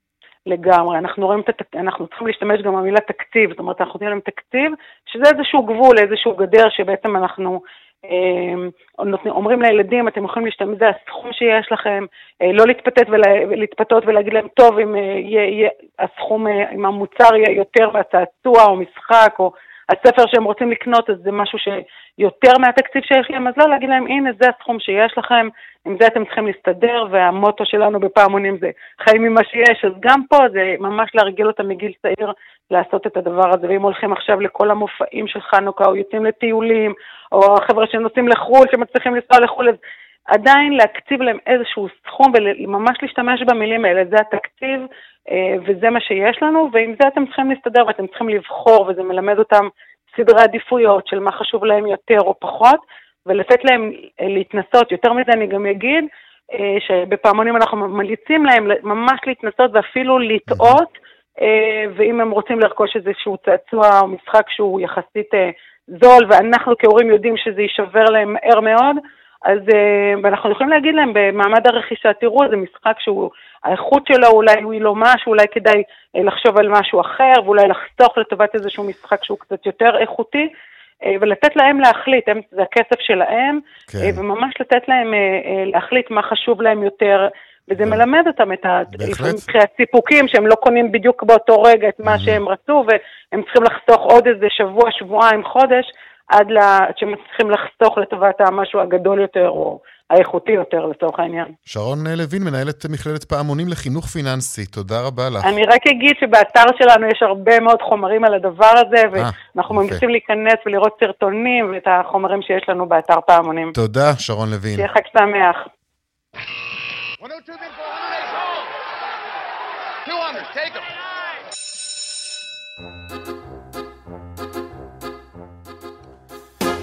[0.47, 0.99] לגמרי.
[0.99, 1.77] אנחנו רואים את התק...
[1.77, 4.73] אנחנו צריכים להשתמש גם במילה תקציב, זאת אומרת, אנחנו נותנים להם תקציב,
[5.07, 7.61] שזה איזשהו גבול, איזשהו גדר שבעצם אנחנו
[8.05, 12.05] אה, נותנים, אומרים לילדים, אתם יכולים להשתמש, זה הסכום שיש לכם,
[12.43, 16.87] אה, לא להתפתות, ולה, להתפתות ולהגיד להם, טוב, אם, אה, יהיה, יהיה, הסכום, אה, אם
[16.87, 19.53] המוצר יהיה יותר מהצעצוע או משחק או
[19.89, 24.07] הספר שהם רוצים לקנות, אז זה משהו שיותר מהתקציב שיש להם, אז לא להגיד להם,
[24.07, 25.49] הנה, זה הסכום שיש לכם,
[25.87, 28.71] עם זה אתם צריכים להסתדר, והמוטו שלנו בפעמונים זה
[29.01, 32.33] חיים ממה שיש, אז גם פה זה ממש להרגיל אותם מגיל צעיר
[32.71, 36.95] לעשות את הדבר הזה, ואם הולכים עכשיו לכל המופעים של חנוכה, או יוצאים לטיולים,
[37.33, 39.77] או החבר'ה שנוסעים לחו"ל, שמצליחים לנסוע לחו"ל, אז
[40.27, 44.81] עדיין להקציב להם איזשהו סכום וממש להשתמש במילים האלה, זה התקציב
[45.67, 49.69] וזה מה שיש לנו, ועם זה אתם צריכים להסתדר ואתם צריכים לבחור, וזה מלמד אותם
[50.17, 52.81] סדרי עדיפויות של מה חשוב להם יותר או פחות,
[53.27, 54.93] ולתת להם אה, להתנסות.
[54.93, 56.05] יותר מזה אני גם אגיד,
[56.53, 61.03] אה, שבפעמונים אנחנו ממליצים להם ממש להתנסות ואפילו לטעות,
[61.97, 65.31] ואם הם רוצים לרכוש איזשהו צעצוע או משחק שהוא יחסית
[65.87, 68.97] זול, ואנחנו כהורים יודעים שזה יישבר להם מהר מאוד,
[69.45, 69.59] אז
[70.25, 73.31] אנחנו יכולים להגיד להם במעמד הרכישה, תראו, זה משחק שהוא
[73.65, 75.83] האיכות שלו אולי הוא לא משהו, אולי כדאי
[76.17, 80.49] אה, לחשוב על משהו אחר, ואולי לחסוך לטובת איזשהו משחק שהוא קצת יותר איכותי,
[81.05, 83.61] אה, ולתת להם להחליט, הם, זה הכסף שלהם,
[83.91, 83.99] כן.
[83.99, 85.15] אה, וממש לתת להם
[85.67, 87.29] להחליט מה חשוב להם יותר.
[87.69, 88.67] וזה מלמד אותם את
[89.55, 94.27] הסיפוקים שהם לא קונים בדיוק באותו רגע את מה שהם רצו, והם צריכים לחסוך עוד
[94.27, 95.93] איזה שבוע, שבועיים, חודש,
[96.29, 96.49] עד
[96.97, 99.81] שהם צריכים לחסוך לטובת המשהו הגדול יותר, או
[100.13, 101.47] האיכותי יותר לצורך העניין.
[101.65, 105.45] שרון לוין, מנהלת מכללת פעמונים לחינוך פיננסי, תודה רבה לך.
[105.45, 110.09] אני רק אגיד שבאתר שלנו יש הרבה מאוד חומרים על הדבר הזה, אה, ואנחנו ממליצים
[110.09, 113.73] להיכנס ולראות סרטונים ואת החומרים שיש לנו באתר פעמונים.
[113.75, 114.75] תודה, שרון לוין.
[114.75, 115.57] שיהיה חג שמח.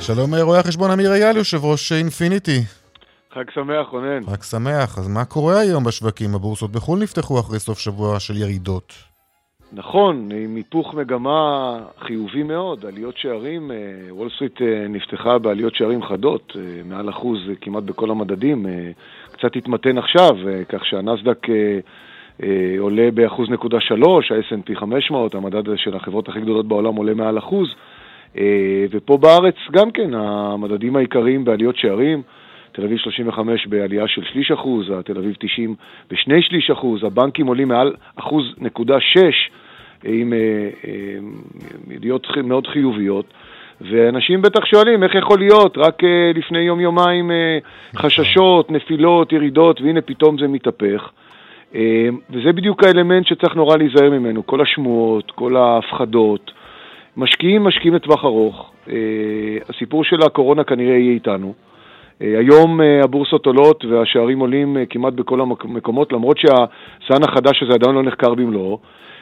[0.01, 2.78] שלום רואה החשבון אמיר אייל, יושב ראש אינפיניטי.
[3.33, 4.23] חג שמח, רונן.
[4.25, 4.97] חג שמח.
[4.97, 6.35] אז מה קורה היום בשווקים?
[6.35, 8.93] הבורסות בחו"ל נפתחו אחרי סוף שבוע של ירידות.
[9.73, 13.77] נכון, עם היפוך מגמה חיובי מאוד, עליות שערים, אה,
[14.09, 18.65] וול סטריט אה, נפתחה בעליות שערים חדות, אה, מעל אחוז כמעט בכל המדדים,
[19.31, 20.31] קצת התמתן עכשיו,
[20.69, 21.47] כך שהנאסד"ק
[22.79, 27.67] עולה באחוז נקודה שלוש, ה-S&P 500, המדד של החברות הכי גדולות בעולם עולה מעל אחוז,
[28.91, 32.21] ופה בארץ גם כן, המדדים העיקריים בעליות שערים,
[32.79, 35.75] תל אביב 35 בעלייה של שליש אחוז, תל אביב 90
[36.11, 39.49] בשני שליש אחוז, הבנקים עולים מעל אחוז נקודה שש
[40.03, 40.39] עם אה,
[40.87, 41.19] אה,
[41.95, 43.25] ידיעות מאוד חיוביות.
[43.81, 47.31] ואנשים בטח שואלים איך יכול להיות, רק אה, לפני יום-יומיים
[47.95, 51.09] חששות, נפילות, ירידות, והנה פתאום זה מתהפך.
[52.29, 56.51] וזה בדיוק האלמנט שצריך נורא להיזהר ממנו, כל השמועות, כל ההפחדות.
[57.17, 58.71] משקיעים, משקיעים לטווח ארוך.
[59.69, 61.53] הסיפור של הקורונה כנראה יהיה איתנו.
[62.21, 67.73] אה, היום אה, הבורסות עולות והשערים עולים אה, כמעט בכל המקומות, למרות שהסן החדש הזה
[67.73, 68.79] עדיין לא נחקר במלואו.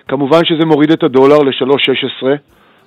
[0.07, 2.27] כמובן שזה מוריד את הדולר ל-3.16,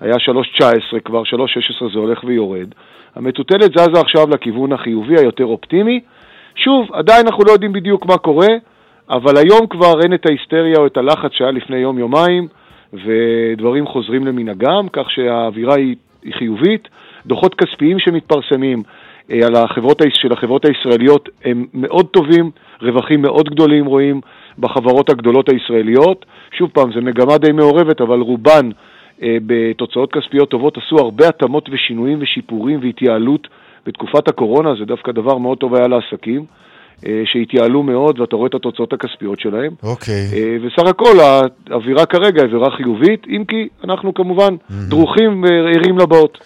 [0.01, 2.69] היה 3.19 כבר, 3.16 זה הולך ויורד.
[3.17, 6.01] המטוטלת זזה עכשיו לכיוון החיובי, היותר אופטימי.
[6.55, 8.49] שוב, עדיין אנחנו לא יודעים בדיוק מה קורה,
[9.11, 12.49] אבל היום כבר אין את ההיסטריה או את הלחץ שהיה לפני יום-יומיים,
[12.93, 16.89] ודברים חוזרים למנהגם, כך שהאווירה היא, היא חיובית.
[17.27, 18.83] דוחות כספיים שמתפרסמים,
[19.31, 22.51] על החברות, של החברות הישראליות הם מאוד טובים,
[22.83, 24.21] רווחים מאוד גדולים רואים
[24.59, 26.27] בחברות הגדולות הישראליות.
[26.59, 28.71] שוב פעם, זו מגמה די מעורבת, אבל רובן
[29.23, 33.49] אה, בתוצאות כספיות טובות עשו הרבה התאמות ושינויים ושיפורים והתייעלות
[33.87, 36.45] בתקופת הקורונה, זה דווקא דבר מאוד טוב היה לעסקים.
[37.07, 39.75] אה, שהתייעלו מאוד, ואתה רואה את התוצאות הכספיות שלהם.
[39.83, 40.29] אוקיי.
[40.33, 41.17] אה, וסך הכל
[41.71, 46.39] האווירה כרגע היא אווירה חיובית, אם כי אנחנו כמובן דרוכים וערים לבאות.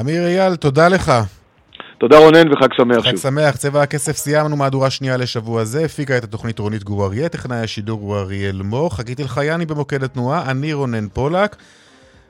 [0.00, 1.12] אמיר אייל, תודה לך.
[1.98, 3.20] תודה רונן וחג שמח חג שוב.
[3.20, 7.58] שמח, צבע הכסף סיימנו מהדורה שנייה לשבוע זה, הפיקה את התוכנית רונית גור אריה, טכנאי
[7.58, 11.56] השידור הוא אריאל מור, חגית אלחייני במוקד התנועה, אני רונן פולק.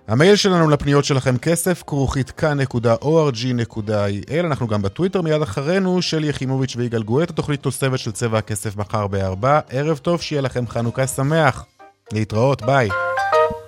[0.08, 7.02] המייל שלנו לפניות שלכם כסף, כרוכית כאן.org.il, אנחנו גם בטוויטר מיד אחרינו, שלי יחימוביץ' ויגאל
[7.02, 9.60] גואט, התוכנית תוספת של צבע הכסף מחר בארבע.
[9.70, 11.64] ערב טוב, שיהיה לכם חנוכה שמח.
[12.12, 12.88] להתראות, ביי.